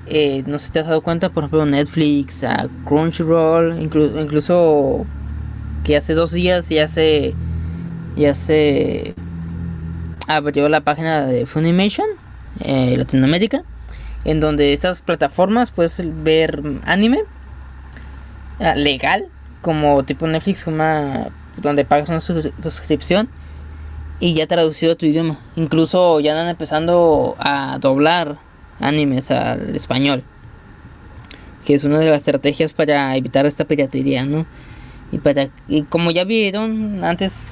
eh, 0.06 0.44
no 0.46 0.60
sé 0.60 0.68
si 0.68 0.72
te 0.74 0.80
has 0.80 0.88
dado 0.88 1.02
cuenta, 1.02 1.30
por 1.30 1.44
ejemplo, 1.44 1.66
Netflix, 1.66 2.44
a 2.44 2.68
Crunchyroll, 2.86 3.82
incluso 3.82 5.06
que 5.84 5.98
hace 5.98 6.14
dos 6.14 6.32
días 6.32 6.70
ya 6.70 6.88
se 6.88 7.34
ya 8.18 8.34
se 8.34 9.14
abrió 10.28 10.68
la 10.70 10.82
página 10.82 11.26
de 11.26 11.46
Funimation 11.46 12.08
eh, 12.60 12.96
Latinoamérica, 12.98 13.64
en 14.26 14.40
donde 14.40 14.74
estas 14.74 15.02
plataformas 15.02 15.72
puedes 15.72 16.02
ver 16.24 16.62
anime 16.84 17.24
ah, 18.60 18.76
legal, 18.76 19.28
como 19.62 20.04
tipo 20.04 20.28
Netflix, 20.28 20.64
como 20.64 21.32
donde 21.58 21.86
pagas 21.86 22.10
una 22.10 22.22
suscripción 22.22 23.30
y 24.20 24.34
ya 24.34 24.48
traducido 24.48 24.94
a 24.94 24.96
tu 24.96 25.06
idioma. 25.06 25.40
Incluso 25.56 26.20
ya 26.20 26.32
están 26.32 26.48
empezando 26.48 27.36
a 27.40 27.78
doblar 27.80 28.38
animes 28.80 29.32
al 29.32 29.76
español, 29.76 30.24
que 31.66 31.76
es 31.76 31.84
una 31.84 32.00
de 32.00 32.10
las 32.10 32.18
estrategias 32.18 32.74
para 32.74 33.16
evitar 33.16 33.46
esta 33.46 33.66
piratería, 33.66 34.26
¿no? 34.26 34.46
Y 35.12 35.20
para 35.20 35.50
y 35.68 35.84
como 35.84 36.12
ya 36.12 36.26
vieron 36.26 37.04
antes 37.04 37.44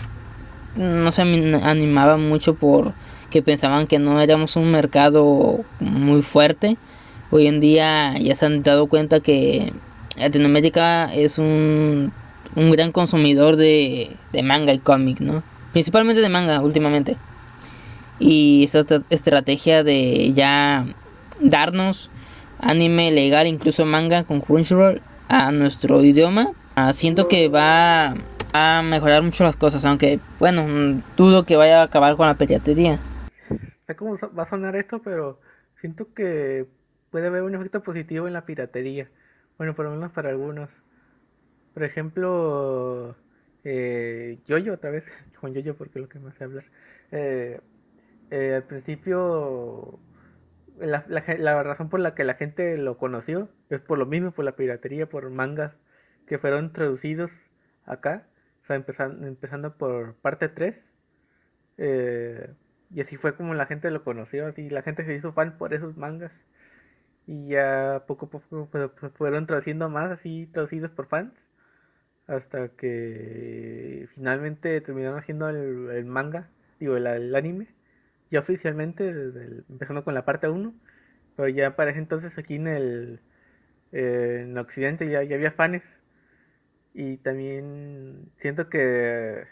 no 0.75 1.11
se 1.11 1.21
animaba 1.21 2.17
mucho 2.17 2.55
por 2.55 2.93
que 3.29 3.41
pensaban 3.41 3.88
que 3.88 3.99
no 3.99 4.21
éramos 4.21 4.55
un 4.55 4.71
mercado 4.71 5.59
muy 5.79 6.21
fuerte. 6.21 6.77
Hoy 7.31 7.47
en 7.47 7.59
día 7.59 8.17
ya 8.17 8.35
se 8.35 8.45
han 8.45 8.63
dado 8.63 8.88
cuenta 8.88 9.19
que 9.19 9.73
Latinoamérica 10.17 11.13
es 11.13 11.38
un, 11.38 12.13
un 12.55 12.71
gran 12.71 12.91
consumidor 12.91 13.55
de, 13.55 14.15
de 14.31 14.43
manga 14.43 14.73
y 14.73 14.79
cómic, 14.79 15.19
¿no? 15.19 15.43
Principalmente 15.73 16.21
de 16.21 16.29
manga 16.29 16.61
últimamente. 16.61 17.17
Y 18.19 18.63
esta 18.63 19.01
estrategia 19.09 19.83
de 19.83 20.31
ya 20.33 20.85
darnos 21.41 22.09
anime 22.59 23.11
legal, 23.11 23.47
incluso 23.47 23.85
manga 23.85 24.23
con 24.23 24.39
Crunchyroll 24.39 25.01
a 25.27 25.51
nuestro 25.51 26.03
idioma, 26.03 26.51
ah, 26.75 26.93
siento 26.93 27.27
que 27.27 27.49
va 27.49 28.15
a 28.56 28.82
mejorar 28.82 29.24
mucho 29.24 29.44
las 29.44 29.56
cosas, 29.56 29.84
aunque, 29.86 30.20
bueno, 30.39 31.02
dudo 31.18 31.46
que 31.46 31.58
vaya 31.58 31.82
a 31.82 31.86
acabar 31.86 32.15
con 32.15 32.28
la 32.28 32.36
piratería. 32.36 33.00
Sé 33.88 33.96
cómo 33.96 34.18
va 34.38 34.44
a 34.44 34.50
sonar 34.50 34.76
esto, 34.76 35.02
pero 35.04 35.39
siento 35.82 36.13
que 36.13 36.65
puede 37.12 37.28
haber 37.28 37.44
un 37.44 37.56
efecto 37.56 37.82
positivo 37.84 38.28
en 38.28 38.34
la 38.34 38.46
piratería. 38.46 39.08
Bueno, 39.58 39.76
por 39.76 39.86
lo 39.86 39.91
menos 39.91 40.12
para 40.12 40.30
algunos. 40.30 40.70
Por 41.74 41.84
ejemplo, 41.84 43.15
eh, 43.63 44.39
Yoyo, 44.48 44.74
otra 44.74 44.91
vez, 44.91 45.04
con 45.39 45.54
Yoyo 45.54 45.76
porque 45.76 46.00
es 46.00 46.04
lo 46.04 46.10
que 46.10 46.20
más 46.20 46.36
sé 46.36 46.44
hablar. 46.44 46.65
Eh, 47.12 47.60
eh, 48.32 48.54
al 48.56 48.63
principio 48.63 50.00
la, 50.80 51.06
la, 51.08 51.63
razón 51.63 51.89
por 51.89 52.00
la 52.00 52.15
que 52.15 52.24
la 52.24 52.34
gente 52.36 52.78
lo 52.78 52.98
conoció 52.98 53.50
es 53.70 53.82
por 53.82 53.98
lo 53.98 54.06
mismo, 54.06 54.32
por 54.32 54.46
la 54.46 54.54
piratería, 54.54 55.06
por 55.08 55.30
mangas 55.30 55.72
que 56.28 56.38
fueron 56.38 56.74
traducidos 56.74 57.32
acá, 57.86 58.24
sea, 58.67 58.75
empezando, 58.75 59.28
empezando 59.28 59.78
por 59.78 60.15
parte 60.15 60.49
3. 60.49 60.75
Eh, 61.78 62.49
y 62.91 63.01
así 63.01 63.17
fue 63.17 63.36
como 63.36 63.54
la 63.54 63.65
gente 63.65 63.91
lo 63.91 64.04
conoció, 64.04 64.47
así 64.47 64.69
la 64.69 64.82
gente 64.84 65.06
se 65.06 65.15
hizo 65.15 65.34
fan 65.34 65.58
por 65.58 65.73
esos 65.73 65.97
mangas. 65.97 66.32
Y 67.28 67.47
ya 67.49 68.04
poco 68.08 68.28
a 68.28 68.30
poco 68.30 68.69
pues, 68.71 68.91
pues, 68.99 69.13
fueron 69.13 69.47
traduciendo 69.47 69.89
más, 69.89 70.12
así 70.12 70.47
traducidos 70.54 70.91
por 70.91 71.08
fans. 71.08 71.34
Hasta 72.28 72.69
que 72.69 74.08
finalmente 74.15 74.82
terminaron 74.82 75.19
haciendo 75.19 75.49
el, 75.49 76.06
manga, 76.06 76.49
digo, 76.80 76.97
el, 76.97 77.36
anime. 77.36 77.67
Ya 78.32 78.39
oficialmente, 78.39 79.10
empezando 79.69 80.04
con 80.04 80.13
la 80.15 80.25
parte 80.25 80.47
1. 80.49 80.73
Pero 81.36 81.49
ya 81.49 81.75
para 81.75 81.91
ese 81.91 81.99
entonces 81.99 82.38
aquí 82.38 82.56
en 82.56 82.67
el 82.67 83.19
eh, 83.91 84.41
en 84.43 84.58
Occidente 84.58 85.10
ya, 85.10 85.23
ya 85.23 85.36
había 85.36 85.51
fans. 85.51 85.84
Y 86.95 87.17
también 87.17 88.31
siento 88.41 88.69
que 88.69 89.43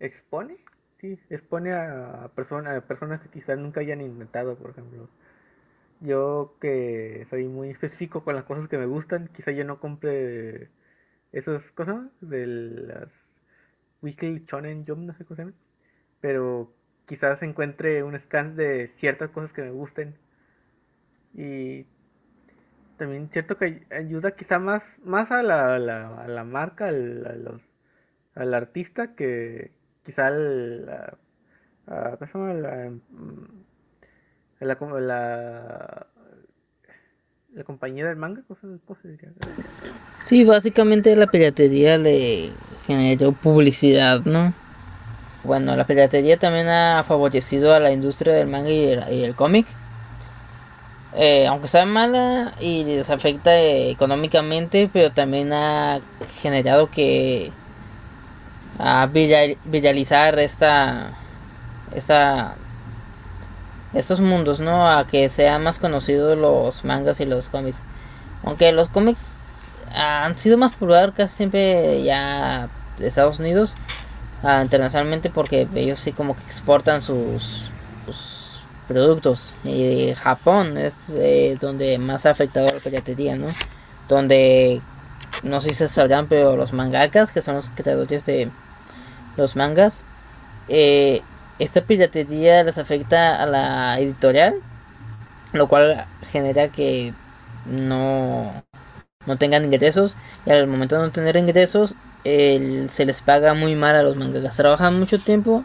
expone 0.00 0.58
sí, 1.00 1.18
expone 1.30 1.72
a, 1.72 2.30
personas, 2.34 2.76
a 2.78 2.86
personas 2.86 3.20
que 3.22 3.28
quizás 3.30 3.58
nunca 3.58 3.80
hayan 3.80 4.00
intentado, 4.00 4.56
por 4.56 4.70
ejemplo. 4.70 5.08
Yo 6.00 6.56
que 6.60 7.26
soy 7.30 7.44
muy 7.46 7.70
específico 7.70 8.24
con 8.24 8.34
las 8.36 8.44
cosas 8.44 8.68
que 8.68 8.78
me 8.78 8.86
gustan, 8.86 9.28
quizá 9.36 9.50
yo 9.52 9.64
no 9.64 9.80
compre 9.80 10.68
esas 11.32 11.62
cosas 11.72 12.06
de 12.20 12.46
las 12.46 13.08
Weekly 14.02 14.44
Shonen 14.46 14.86
Jump, 14.86 15.00
no 15.00 15.14
sé 15.14 15.24
cómo 15.24 15.36
se 15.36 15.42
llama, 15.42 15.56
pero 16.20 16.72
quizás 17.06 17.42
encuentre 17.42 18.02
un 18.04 18.18
scan 18.20 18.56
de 18.56 18.92
ciertas 19.00 19.30
cosas 19.30 19.52
que 19.52 19.62
me 19.62 19.70
gusten 19.70 20.14
y 21.34 21.86
también 22.98 23.30
cierto 23.32 23.56
que 23.56 23.86
ayuda 23.90 24.32
quizá 24.32 24.58
más 24.58 24.82
más 25.02 25.30
a 25.30 25.42
la, 25.42 25.76
a 25.76 25.78
la, 25.78 26.22
a 26.24 26.28
la 26.28 26.44
marca 26.44 26.88
al, 26.88 27.26
a 27.26 28.40
al 28.40 28.54
artista 28.54 29.14
que, 29.14 29.72
quizá 30.04 30.30
la, 30.30 31.16
¿cómo 32.32 32.48
se 32.48 32.60
La, 32.60 32.90
mm, 32.90 33.64
la, 34.60 34.78
la, 35.00 36.06
la 37.54 37.64
compañía 37.64 38.06
del 38.06 38.16
manga, 38.16 38.42
Sí, 40.24 40.44
básicamente 40.44 41.16
la 41.16 41.26
piratería 41.26 41.98
le 41.98 42.50
generó 42.86 43.32
publicidad, 43.32 44.20
¿no? 44.24 44.52
Bueno, 45.44 45.74
la 45.76 45.86
piratería 45.86 46.36
también 46.36 46.68
ha 46.68 47.02
favorecido 47.04 47.74
a 47.74 47.80
la 47.80 47.92
industria 47.92 48.34
del 48.34 48.48
manga 48.48 48.70
y 48.70 49.22
el, 49.22 49.34
cómic. 49.34 49.66
Eh, 51.20 51.48
aunque 51.48 51.66
sea 51.66 51.84
mala 51.84 52.54
y 52.60 52.84
les 52.84 53.10
afecta 53.10 53.58
económicamente, 53.58 54.88
pero 54.92 55.10
también 55.10 55.52
ha 55.52 56.00
generado 56.40 56.88
que 56.90 57.50
a 58.78 59.08
viralizar 59.64 60.38
esta, 60.38 61.10
esta, 61.92 62.54
estos 63.94 64.20
mundos, 64.20 64.60
¿no? 64.60 64.88
A 64.88 65.08
que 65.08 65.28
sean 65.28 65.64
más 65.64 65.80
conocidos 65.80 66.38
los 66.38 66.84
mangas 66.84 67.18
y 67.18 67.26
los 67.26 67.48
cómics. 67.48 67.80
Aunque 68.44 68.70
los 68.70 68.88
cómics 68.88 69.72
han 69.92 70.38
sido 70.38 70.56
más 70.56 70.70
populares 70.72 71.16
casi 71.16 71.34
siempre 71.34 72.04
ya 72.04 72.68
de 72.96 73.08
Estados 73.08 73.40
Unidos, 73.40 73.74
ah, 74.44 74.60
internacionalmente, 74.62 75.30
porque 75.30 75.66
ellos 75.74 75.98
sí 75.98 76.12
como 76.12 76.36
que 76.36 76.42
exportan 76.42 77.02
sus, 77.02 77.67
productos. 78.88 79.52
Y 79.62 80.14
Japón 80.14 80.76
es 80.78 80.96
eh, 81.10 81.56
donde 81.60 81.98
más 81.98 82.26
ha 82.26 82.30
afectado 82.30 82.66
la 82.66 82.80
piratería, 82.80 83.36
¿no? 83.36 83.48
Donde, 84.08 84.80
no 85.42 85.60
sé 85.60 85.68
si 85.68 85.74
se 85.74 85.88
sabrán, 85.88 86.26
pero 86.26 86.56
los 86.56 86.72
mangakas, 86.72 87.30
que 87.30 87.42
son 87.42 87.54
los 87.54 87.70
creadores 87.70 88.24
de 88.24 88.50
los 89.36 89.54
mangas, 89.54 90.04
eh, 90.68 91.22
esta 91.58 91.82
piratería 91.82 92.64
les 92.64 92.78
afecta 92.78 93.40
a 93.40 93.46
la 93.46 94.00
editorial, 94.00 94.54
lo 95.52 95.68
cual 95.68 96.06
genera 96.30 96.68
que 96.68 97.12
no, 97.66 98.64
no 99.26 99.36
tengan 99.36 99.64
ingresos 99.64 100.16
y 100.46 100.50
al 100.50 100.66
momento 100.66 100.96
de 100.96 101.02
no 101.02 101.10
tener 101.10 101.36
ingresos 101.36 101.94
se 102.24 103.04
les 103.06 103.20
paga 103.22 103.54
muy 103.54 103.74
mal 103.74 103.96
a 103.96 104.02
los 104.02 104.16
mangakas. 104.16 104.56
Trabajan 104.56 104.98
mucho 104.98 105.18
tiempo, 105.18 105.64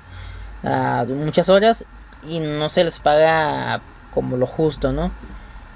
muchas 0.64 1.50
horas 1.50 1.86
y 2.28 2.40
no 2.40 2.70
se 2.70 2.84
les 2.84 3.00
paga 3.00 3.82
como 4.12 4.38
lo 4.38 4.46
justo, 4.46 4.92
¿no? 4.92 5.12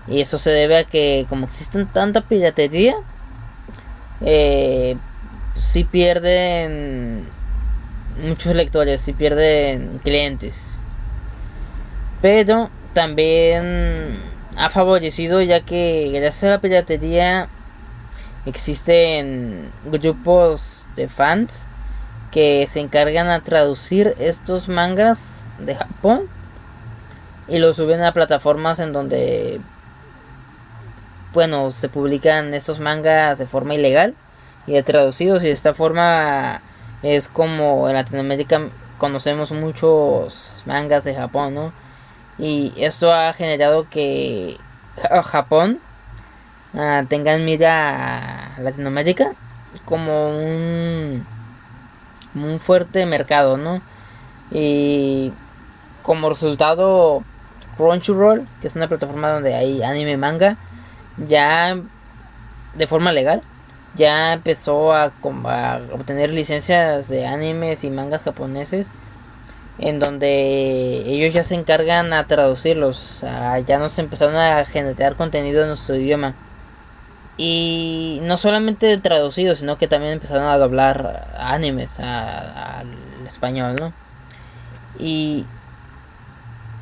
Y 0.08 0.22
eso 0.22 0.38
se 0.38 0.52
debe 0.52 0.78
a 0.78 0.84
que 0.86 1.26
como 1.28 1.46
existen 1.46 1.88
tanta 1.88 2.22
piratería, 2.22 2.96
eh, 4.22 4.96
si 5.60 5.84
pierden 5.84 7.28
muchos 8.24 8.56
lectores 8.56 9.08
y 9.08 9.14
pierden 9.14 10.00
clientes. 10.04 10.80
Pero 12.22 12.70
también 12.94 14.18
ha 14.56 14.70
favorecido 14.70 15.42
ya 15.42 15.62
que 15.62 16.10
gracias 16.14 16.46
a 16.46 16.50
la 16.50 16.62
piratería 16.62 17.48
existen 18.46 19.70
grupos 19.86 20.86
de 20.96 21.10
fans 21.10 21.68
que 22.32 22.66
se 22.68 22.80
encargan 22.80 23.28
a 23.28 23.44
traducir 23.44 24.16
estos 24.20 24.68
mangas 24.68 25.48
de 25.60 25.76
Japón 25.76 26.30
y 27.48 27.60
los 27.60 27.78
suben 27.78 28.04
a 28.04 28.14
plataformas 28.14 28.80
en 28.80 28.94
donde 28.94 29.62
bueno 31.34 31.72
se 31.72 31.90
publican 31.90 32.54
estos 32.54 32.80
mangas 32.80 33.38
de 33.40 33.48
forma 33.48 33.76
ilegal 33.76 34.16
y 34.66 34.82
traducidos 34.82 35.44
y 35.44 35.48
de 35.48 35.54
esta 35.54 35.74
forma 35.74 36.62
es 37.04 37.28
como 37.28 37.88
en 37.88 37.96
Latinoamérica 37.96 38.62
conocemos 38.98 39.52
muchos 39.52 40.64
mangas 40.66 41.04
de 41.04 41.16
Japón, 41.16 41.54
¿no? 41.54 41.74
Y 42.38 42.74
esto 42.78 43.14
ha 43.14 43.34
generado 43.34 43.88
que 43.90 44.58
Japón 45.24 45.80
uh, 46.74 47.06
tenga 47.08 47.34
en 47.34 47.46
mira 47.46 48.56
a 48.56 48.62
Latinoamérica 48.62 49.34
como 49.86 50.30
un, 50.30 51.26
un 52.36 52.60
fuerte 52.60 53.06
mercado, 53.06 53.58
¿no? 53.58 53.82
Y 54.52 55.32
como 56.04 56.30
resultado 56.30 57.24
Crunchyroll, 57.78 58.48
que 58.62 58.68
es 58.68 58.76
una 58.76 58.88
plataforma 58.88 59.30
donde 59.30 59.56
hay 59.56 59.84
anime 59.84 60.18
manga, 60.18 60.58
ya 61.18 61.78
de 62.76 62.88
forma 62.88 63.12
legal 63.12 63.42
ya 63.98 64.34
empezó 64.34 64.94
a, 64.94 65.12
obtener 65.92 66.32
licencias 66.32 67.10
de 67.10 67.26
animes 67.26 67.84
y 67.84 67.90
mangas 67.90 68.24
japoneses 68.24 68.92
en 69.80 70.00
donde 70.00 71.04
ellos 71.06 71.34
ya 71.34 71.44
se 71.44 71.56
encargan 71.56 72.14
a 72.14 72.26
traducirlos, 72.26 73.24
ya 73.68 73.78
nos 73.78 74.00
empezaron 74.00 74.36
a 74.36 74.66
generar 74.66 75.16
contenido 75.16 75.62
en 75.62 75.68
nuestro 75.68 75.96
idioma. 75.96 76.34
Y 77.38 78.20
no 78.24 78.38
solamente 78.38 78.98
traducidos, 78.98 79.60
sino 79.60 79.78
que 79.78 79.88
también 79.88 80.14
empezaron 80.14 80.46
a 80.46 80.58
doblar 80.58 81.28
animes 81.38 82.00
al 82.00 82.88
español, 83.28 83.76
¿no? 83.80 83.94
Y 84.98 85.46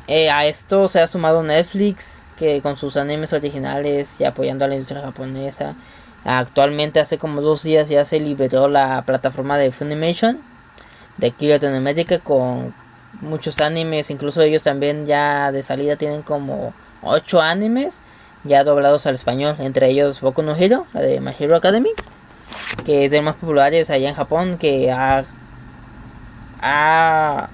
eh, 0.07 0.29
a 0.29 0.45
esto 0.45 0.87
se 0.87 1.01
ha 1.01 1.07
sumado 1.07 1.43
Netflix, 1.43 2.23
que 2.37 2.61
con 2.61 2.77
sus 2.77 2.97
animes 2.97 3.33
originales 3.33 4.19
y 4.19 4.25
apoyando 4.25 4.65
a 4.65 4.67
la 4.67 4.75
industria 4.75 5.01
japonesa 5.01 5.75
Actualmente 6.25 6.99
hace 6.99 7.19
como 7.19 7.39
dos 7.41 7.61
días 7.61 7.87
ya 7.87 8.03
se 8.03 8.19
liberó 8.19 8.67
la 8.67 9.03
plataforma 9.03 9.59
de 9.59 9.71
Funimation 9.71 10.41
de 11.17 11.27
aquí 11.27 11.47
Latinoamérica 11.47 12.17
con 12.17 12.73
muchos 13.21 13.61
animes, 13.61 14.09
incluso 14.09 14.41
ellos 14.41 14.63
también 14.63 15.05
ya 15.05 15.51
de 15.51 15.61
salida 15.61 15.97
tienen 15.97 16.23
como 16.23 16.73
8 17.03 17.41
animes 17.41 18.01
ya 18.43 18.63
doblados 18.63 19.05
al 19.05 19.13
español, 19.13 19.55
entre 19.59 19.87
ellos 19.87 20.19
Boku 20.19 20.41
no 20.41 20.55
Hero, 20.55 20.87
la 20.93 21.01
de 21.01 21.21
My 21.21 21.31
Hero 21.37 21.55
Academy, 21.55 21.91
que 22.85 23.05
es 23.05 23.11
de 23.11 23.17
los 23.17 23.25
más 23.25 23.35
populares 23.35 23.91
allá 23.91 24.09
en 24.09 24.15
Japón, 24.15 24.57
que 24.57 24.91
ha, 24.91 25.23
ha, 26.61 27.49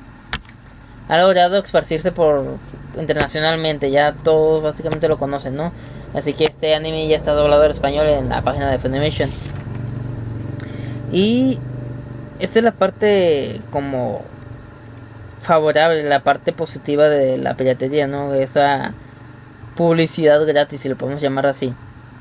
ha 1.12 1.18
logrado 1.18 1.57
esparcirse 1.57 2.14
por 2.14 2.57
internacionalmente, 2.97 3.91
ya 3.91 4.14
todos 4.14 4.64
básicamente 4.64 5.09
lo 5.09 5.18
conocen, 5.18 5.57
¿no? 5.57 5.74
Así 6.14 6.32
que 6.32 6.45
este 6.45 6.74
anime 6.74 7.05
ya 7.05 7.18
está 7.18 7.34
doblado 7.34 7.64
al 7.64 7.72
español 7.72 8.07
en 8.07 8.30
la 8.30 8.41
página 8.43 8.72
de 8.72 8.80
Funimation. 8.80 9.30
Y 11.12 11.59
esta 12.39 12.59
es 12.59 12.64
la 12.64 12.72
parte 12.72 13.59
como 13.72 14.24
favorable, 15.41 16.01
la 16.03 16.24
parte 16.24 16.53
positiva 16.53 17.09
de 17.09 17.38
la 17.38 17.55
piratería, 17.55 18.07
¿no? 18.07 18.34
Esa 18.34 18.93
publicidad 19.76 20.47
gratis, 20.47 20.80
si 20.80 20.88
lo 20.88 20.95
podemos 20.95 21.22
llamar 21.22 21.45
así. 21.45 21.74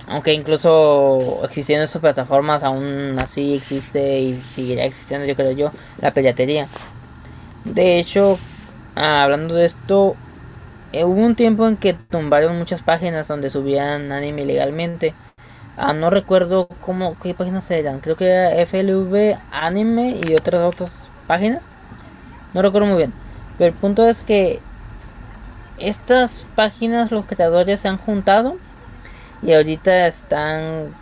Aunque 0.08 0.32
incluso 0.32 1.42
existiendo 1.44 1.84
esas 1.84 2.02
plataformas, 2.02 2.64
aún 2.64 3.16
así 3.20 3.54
existe 3.54 4.18
y 4.18 4.34
seguirá 4.34 4.82
existiendo, 4.82 5.28
yo 5.28 5.36
creo 5.36 5.52
yo, 5.52 5.70
la 6.00 6.12
piratería. 6.12 6.66
De 7.64 8.00
hecho, 8.00 8.36
ah, 8.94 9.24
hablando 9.24 9.54
de 9.54 9.66
esto, 9.66 10.16
eh, 10.92 11.04
hubo 11.04 11.20
un 11.20 11.36
tiempo 11.36 11.68
en 11.68 11.76
que 11.76 11.94
tumbaron 11.94 12.58
muchas 12.58 12.82
páginas 12.82 13.28
donde 13.28 13.50
subían 13.50 14.12
anime 14.12 14.42
ilegalmente. 14.42 15.14
Ah, 15.76 15.92
no 15.92 16.10
recuerdo 16.10 16.68
cómo, 16.80 17.16
qué 17.22 17.32
páginas 17.34 17.70
eran. 17.70 18.00
Creo 18.00 18.16
que 18.16 18.26
era 18.26 18.50
FLV 18.66 19.38
Anime 19.50 20.20
y 20.26 20.34
otras 20.34 20.62
otras 20.62 20.92
páginas. 21.26 21.62
No 22.52 22.62
recuerdo 22.62 22.88
muy 22.88 22.98
bien. 22.98 23.12
Pero 23.56 23.72
el 23.72 23.78
punto 23.78 24.06
es 24.06 24.20
que 24.20 24.60
estas 25.78 26.46
páginas 26.56 27.10
los 27.10 27.24
creadores 27.24 27.80
se 27.80 27.88
han 27.88 27.96
juntado 27.96 28.58
y 29.42 29.52
ahorita 29.52 30.06
están 30.06 30.94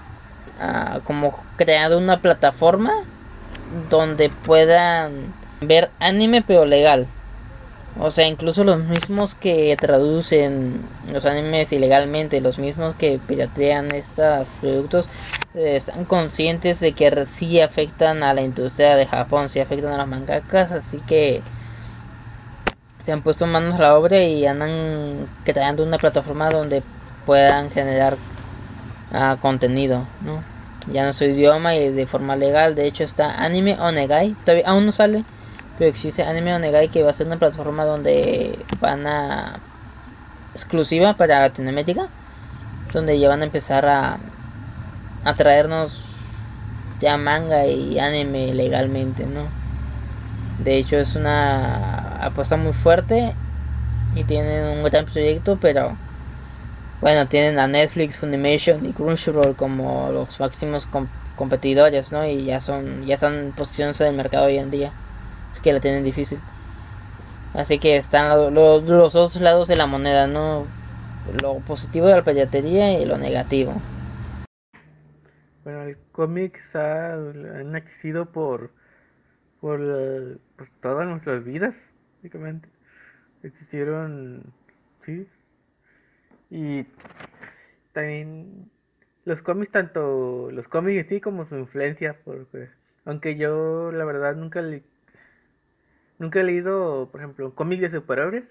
uh, 0.61 1.01
como 1.05 1.37
creando 1.57 1.99
una 1.99 2.21
plataforma 2.21 2.93
donde 3.91 4.31
puedan 4.31 5.35
ver 5.61 5.91
anime 5.99 6.43
pero 6.43 6.65
legal. 6.65 7.07
O 8.01 8.13
sea, 8.13 8.29
incluso 8.29 8.63
los 8.63 8.79
mismos 8.79 9.35
que 9.35 9.77
traducen 9.77 10.83
los 11.13 11.27
animes 11.27 11.73
ilegalmente, 11.73 12.41
los 12.41 12.59
mismos 12.59 12.95
que 12.95 13.19
piratean 13.27 13.93
estos 13.93 14.51
productos, 14.61 15.09
eh, 15.55 15.75
están 15.75 16.05
conscientes 16.05 16.79
de 16.79 16.93
que 16.93 17.27
sí 17.27 17.61
afectan 17.61 18.23
a 18.23 18.35
la 18.35 18.43
industria 18.43 18.95
de 18.95 19.07
Japón, 19.07 19.49
sí 19.49 19.59
afectan 19.59 19.93
a 19.93 19.97
las 19.97 20.07
mangakas, 20.07 20.71
así 20.71 21.01
que 21.09 21.43
se 23.01 23.11
han 23.11 23.23
puesto 23.23 23.47
manos 23.47 23.75
a 23.75 23.83
la 23.83 23.99
obra 23.99 24.23
y 24.23 24.47
andan 24.47 25.27
creando 25.45 25.83
una 25.83 25.99
plataforma 25.99 26.51
donde 26.51 26.83
puedan 27.27 27.69
generar 27.71 28.17
uh, 29.13 29.37
contenido, 29.39 30.07
¿no? 30.23 30.45
Ya 30.93 31.05
no 31.05 31.13
su 31.13 31.25
idioma 31.25 31.75
y 31.75 31.91
de 31.91 32.07
forma 32.07 32.37
legal, 32.37 32.75
de 32.77 32.87
hecho 32.87 33.03
está 33.03 33.43
Anime 33.43 33.77
Onegai, 33.81 34.37
todavía 34.45 34.69
aún 34.69 34.87
no 34.87 34.93
sale, 34.93 35.25
pero 35.79 35.89
existe 35.91 36.25
Anime 36.25 36.55
Onegai 36.55 36.89
que 36.89 37.03
va 37.03 37.11
a 37.11 37.15
ser 37.15 37.29
una 37.29 37.39
plataforma 37.39 37.85
donde 37.85 38.59
van 38.81 39.07
a 39.07 39.61
exclusiva 40.53 41.15
para 41.17 41.41
Latinoamérica, 41.41 42.09
donde 42.93 43.19
ya 43.19 43.29
van 43.29 43.43
a 43.43 43.45
empezar 43.45 43.87
a 43.87 44.19
a 45.25 45.35
traernos 45.35 46.17
ya 47.01 47.17
manga 47.17 47.67
y 47.67 47.99
anime 47.99 48.55
legalmente, 48.55 49.27
¿no? 49.27 49.47
De 50.59 50.77
hecho 50.77 50.97
es 50.97 51.15
una 51.15 52.19
apuesta 52.25 52.57
muy 52.57 52.73
fuerte 52.73 53.35
y 54.15 54.25
tienen 54.25 54.79
un 54.79 54.83
gran 54.85 55.05
proyecto, 55.05 55.59
pero 55.61 55.97
bueno, 57.01 57.29
tienen 57.29 57.59
a 57.61 57.69
Netflix, 57.69 58.19
Funimation 58.19 58.85
y 58.85 58.93
Crunchyroll 58.93 59.55
como 59.55 60.11
los 60.11 60.41
máximos 60.41 60.89
competidores, 61.37 62.11
¿no? 62.11 62.27
Y 62.27 62.47
ya 62.47 62.61
son 62.61 63.07
ya 63.07 63.15
están 63.15 63.53
posiciones 63.57 64.01
en 64.01 64.09
el 64.09 64.15
mercado 64.15 64.47
hoy 64.47 64.59
en 64.59 64.71
día. 64.71 64.93
Que 65.63 65.73
la 65.73 65.81
tienen 65.81 66.05
difícil. 66.05 66.39
Así 67.55 67.79
que 67.79 67.97
están 67.97 68.55
los 68.55 69.13
dos 69.13 69.41
lados 69.41 69.69
de 69.69 69.77
la 69.77 69.87
moneda, 69.87 70.27
¿no? 70.27 70.67
Lo 71.43 71.59
positivo 71.61 72.07
de 72.07 72.17
la 72.17 72.23
piratería 72.23 73.01
y 73.01 73.05
lo 73.05 73.19
negativo. 73.19 73.81
Bueno, 75.65 75.83
el 75.83 75.99
cómic 76.13 76.59
ha, 76.75 77.15
han 77.15 77.75
existido 77.77 78.27
por, 78.27 78.71
por 79.61 79.79
pues, 80.57 80.71
todas 80.81 81.07
nuestras 81.07 81.45
vidas, 81.45 81.75
básicamente. 82.17 82.69
Existieron, 83.43 84.45
sí. 85.05 85.27
Y 86.51 86.87
también 87.93 88.71
los 89.25 89.43
cómics, 89.43 89.73
tanto 89.73 90.51
los 90.51 90.67
cómics 90.69 91.09
sí 91.09 91.21
como 91.21 91.47
su 91.49 91.57
influencia, 91.57 92.17
porque 92.25 92.69
aunque 93.05 93.37
yo 93.37 93.91
la 93.93 94.05
verdad 94.05 94.37
nunca 94.37 94.63
le, 94.63 94.83
nunca 96.19 96.41
he 96.41 96.45
leído, 96.45 97.09
por 97.11 97.21
ejemplo, 97.21 97.55
cómics 97.55 97.83
de 97.83 97.91
superhéroes, 97.91 98.45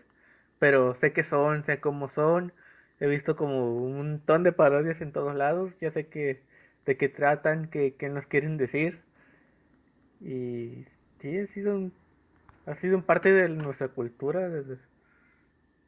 pero 0.60 0.98
sé 1.00 1.14
que 1.14 1.24
son, 1.26 1.66
sé 1.66 1.80
cómo 1.80 2.10
son, 2.16 2.54
he 3.00 3.08
visto 3.08 3.36
como 3.36 3.76
un 3.76 3.98
montón 3.98 4.44
de 4.44 4.52
parodias 4.52 5.00
en 5.02 5.12
todos 5.12 5.36
lados, 5.36 5.72
ya 5.82 5.92
sé 5.92 6.08
que 6.08 6.42
de 6.86 6.98
qué 6.98 7.10
tratan, 7.10 7.70
qué, 7.70 7.96
nos 8.10 8.26
quieren 8.28 8.58
decir. 8.58 9.00
Y 10.22 10.86
sí, 11.22 11.38
ha 11.38 11.48
sido 11.54 11.76
un, 11.76 11.94
ha 12.66 12.76
sido 12.78 12.98
un 12.98 13.04
parte 13.04 13.32
de 13.32 13.50
nuestra 13.50 13.90
cultura 13.90 14.50
desde, 14.50 14.78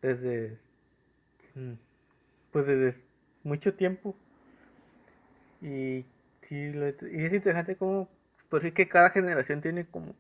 desde, 0.01 0.57
mm, 1.55 1.73
pues 2.51 2.67
desde 2.67 2.95
mucho 3.43 3.73
tiempo. 3.73 4.15
Y, 5.61 6.05
sí, 6.47 6.55
y 6.55 7.25
es 7.25 7.33
interesante 7.33 7.75
como, 7.75 8.09
por 8.49 8.61
decir 8.61 8.73
que 8.73 8.87
cada 8.89 9.09
generación 9.11 9.61
tiene 9.61 9.85
como 9.85 10.15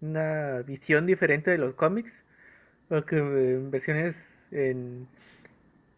una 0.00 0.62
visión 0.62 1.06
diferente 1.06 1.50
de 1.50 1.58
los 1.58 1.74
cómics, 1.74 2.12
porque 2.88 3.16
en 3.18 3.70
versiones, 3.70 4.14
en 4.50 5.08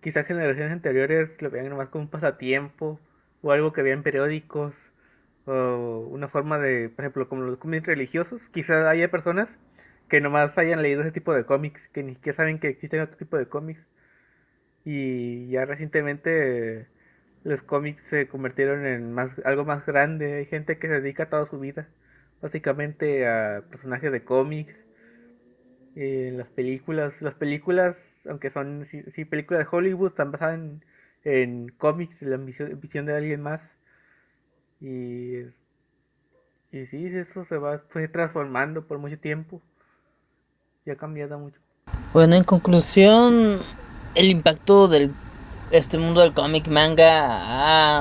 quizás 0.02 0.26
generaciones 0.26 0.72
anteriores 0.72 1.30
lo 1.40 1.50
veían 1.50 1.76
más 1.76 1.88
como 1.88 2.04
un 2.04 2.10
pasatiempo, 2.10 3.00
o 3.42 3.52
algo 3.52 3.72
que 3.72 3.82
vean 3.82 4.02
periódicos 4.02 4.74
o 5.46 6.08
una 6.10 6.28
forma 6.28 6.58
de, 6.58 6.90
por 6.90 7.04
ejemplo, 7.04 7.28
como 7.28 7.42
los 7.42 7.58
cómics 7.58 7.86
religiosos, 7.86 8.40
quizás 8.52 8.86
haya 8.86 9.10
personas 9.10 9.48
que 10.08 10.20
nomás 10.20 10.56
hayan 10.58 10.82
leído 10.82 11.02
ese 11.02 11.12
tipo 11.12 11.34
de 11.34 11.44
cómics, 11.44 11.80
que 11.92 12.02
ni 12.02 12.14
siquiera 12.14 12.36
saben 12.36 12.58
que 12.58 12.68
existen 12.68 13.00
otro 13.00 13.16
tipo 13.16 13.36
de 13.38 13.46
cómics. 13.46 13.80
Y 14.84 15.48
ya 15.50 15.64
recientemente 15.66 16.86
los 17.44 17.62
cómics 17.62 18.02
se 18.10 18.28
convirtieron 18.28 18.86
en 18.86 19.12
más 19.12 19.30
algo 19.44 19.64
más 19.64 19.84
grande, 19.86 20.34
hay 20.34 20.46
gente 20.46 20.78
que 20.78 20.88
se 20.88 21.00
dedica 21.00 21.30
toda 21.30 21.48
su 21.50 21.58
vida 21.60 21.88
básicamente 22.40 23.26
a 23.26 23.62
personajes 23.70 24.12
de 24.12 24.24
cómics, 24.24 24.74
en 25.96 26.38
las 26.38 26.48
películas, 26.48 27.12
las 27.20 27.34
películas, 27.34 27.96
aunque 28.28 28.50
son 28.50 28.86
sí, 28.90 29.24
películas 29.24 29.64
de 29.64 29.76
Hollywood, 29.76 30.10
están 30.10 30.32
basadas 30.32 30.54
en 30.54 30.82
en 31.24 31.72
cómics, 31.78 32.14
la 32.20 32.36
visión, 32.36 33.06
de 33.06 33.16
alguien 33.16 33.42
más. 33.42 33.60
Y, 34.80 35.40
y 36.72 36.86
sí, 36.90 37.06
eso 37.06 37.44
se 37.48 37.56
va 37.56 37.82
fue 37.90 38.08
transformando 38.08 38.86
por 38.86 38.98
mucho 38.98 39.18
tiempo. 39.18 39.60
Y 40.86 40.90
ha 40.90 40.96
cambiado 40.96 41.38
mucho. 41.38 41.58
Bueno, 42.12 42.36
en 42.36 42.44
conclusión, 42.44 43.60
el 44.14 44.30
impacto 44.30 44.88
del 44.88 45.12
este 45.70 45.98
mundo 45.98 46.22
del 46.22 46.32
cómic 46.32 46.66
manga 46.68 48.00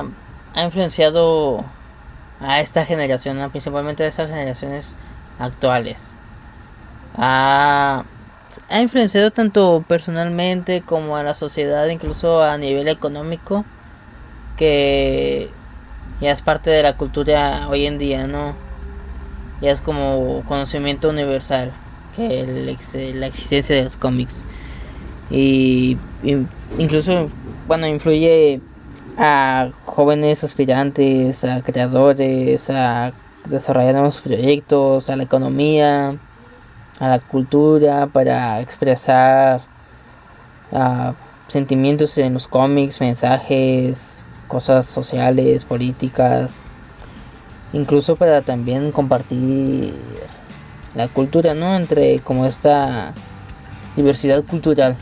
ha, 0.54 0.64
influenciado 0.64 1.64
a 2.40 2.60
esta 2.60 2.84
generación, 2.84 3.50
principalmente 3.50 4.04
a 4.04 4.08
estas 4.08 4.30
generaciones 4.30 4.96
actuales. 5.38 6.14
Ha 7.16 8.04
ha 8.68 8.80
influenciado 8.80 9.30
tanto 9.30 9.84
personalmente 9.86 10.82
como 10.82 11.16
a 11.16 11.22
la 11.22 11.34
sociedad, 11.34 11.86
incluso 11.88 12.42
a 12.42 12.58
nivel 12.58 12.88
económico, 12.88 13.64
que 14.56 15.50
ya 16.20 16.32
es 16.32 16.40
parte 16.40 16.70
de 16.70 16.82
la 16.82 16.96
cultura 16.96 17.68
hoy 17.68 17.86
en 17.86 17.98
día, 17.98 18.26
¿no? 18.26 18.54
Ya 19.60 19.70
es 19.70 19.80
como 19.80 20.42
conocimiento 20.48 21.10
universal, 21.10 21.72
que 22.16 22.46
la 23.14 23.26
existencia 23.26 23.76
de 23.76 23.84
los 23.84 23.96
cómics. 23.96 24.44
Y, 25.30 25.96
incluso, 26.78 27.26
bueno, 27.68 27.86
influye 27.86 28.60
a 29.16 29.70
jóvenes 29.84 30.44
aspirantes, 30.44 31.44
a 31.44 31.62
creadores, 31.62 32.70
a 32.70 33.12
desarrollar 33.48 33.94
nuevos 33.94 34.20
proyectos, 34.20 35.10
a 35.10 35.16
la 35.16 35.22
economía 35.22 36.18
a 37.00 37.08
la 37.08 37.18
cultura, 37.18 38.06
para 38.06 38.60
expresar 38.60 39.62
uh, 40.70 41.12
sentimientos 41.48 42.16
en 42.18 42.34
los 42.34 42.46
cómics, 42.46 43.00
mensajes, 43.00 44.22
cosas 44.46 44.84
sociales, 44.84 45.64
políticas, 45.64 46.56
incluso 47.72 48.16
para 48.16 48.42
también 48.42 48.92
compartir 48.92 49.94
la 50.94 51.08
cultura, 51.08 51.54
¿no? 51.54 51.74
Entre 51.74 52.20
como 52.20 52.44
esta 52.44 53.14
diversidad 53.96 54.44
cultural. 54.44 54.94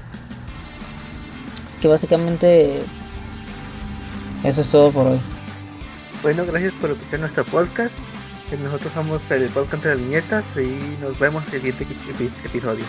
Así 1.69 1.79
que 1.81 1.89
básicamente 1.89 2.81
eso 4.45 4.61
es 4.61 4.71
todo 4.71 4.91
por 4.91 5.07
hoy. 5.07 5.21
Bueno, 6.23 6.45
gracias 6.47 6.73
por 6.75 6.91
escuchar 6.91 7.21
nuestro 7.21 7.45
podcast. 7.45 7.95
Nosotros 8.63 8.93
somos 8.95 9.21
el 9.31 9.49
podcast 9.51 9.85
de 9.85 9.91
las 9.91 9.99
viñetas 9.99 10.45
y 10.57 10.79
nos 11.03 11.19
vemos 11.19 11.45
en 11.49 11.55
el 11.55 11.61
siguiente 11.61 11.87
episodio. 12.45 12.85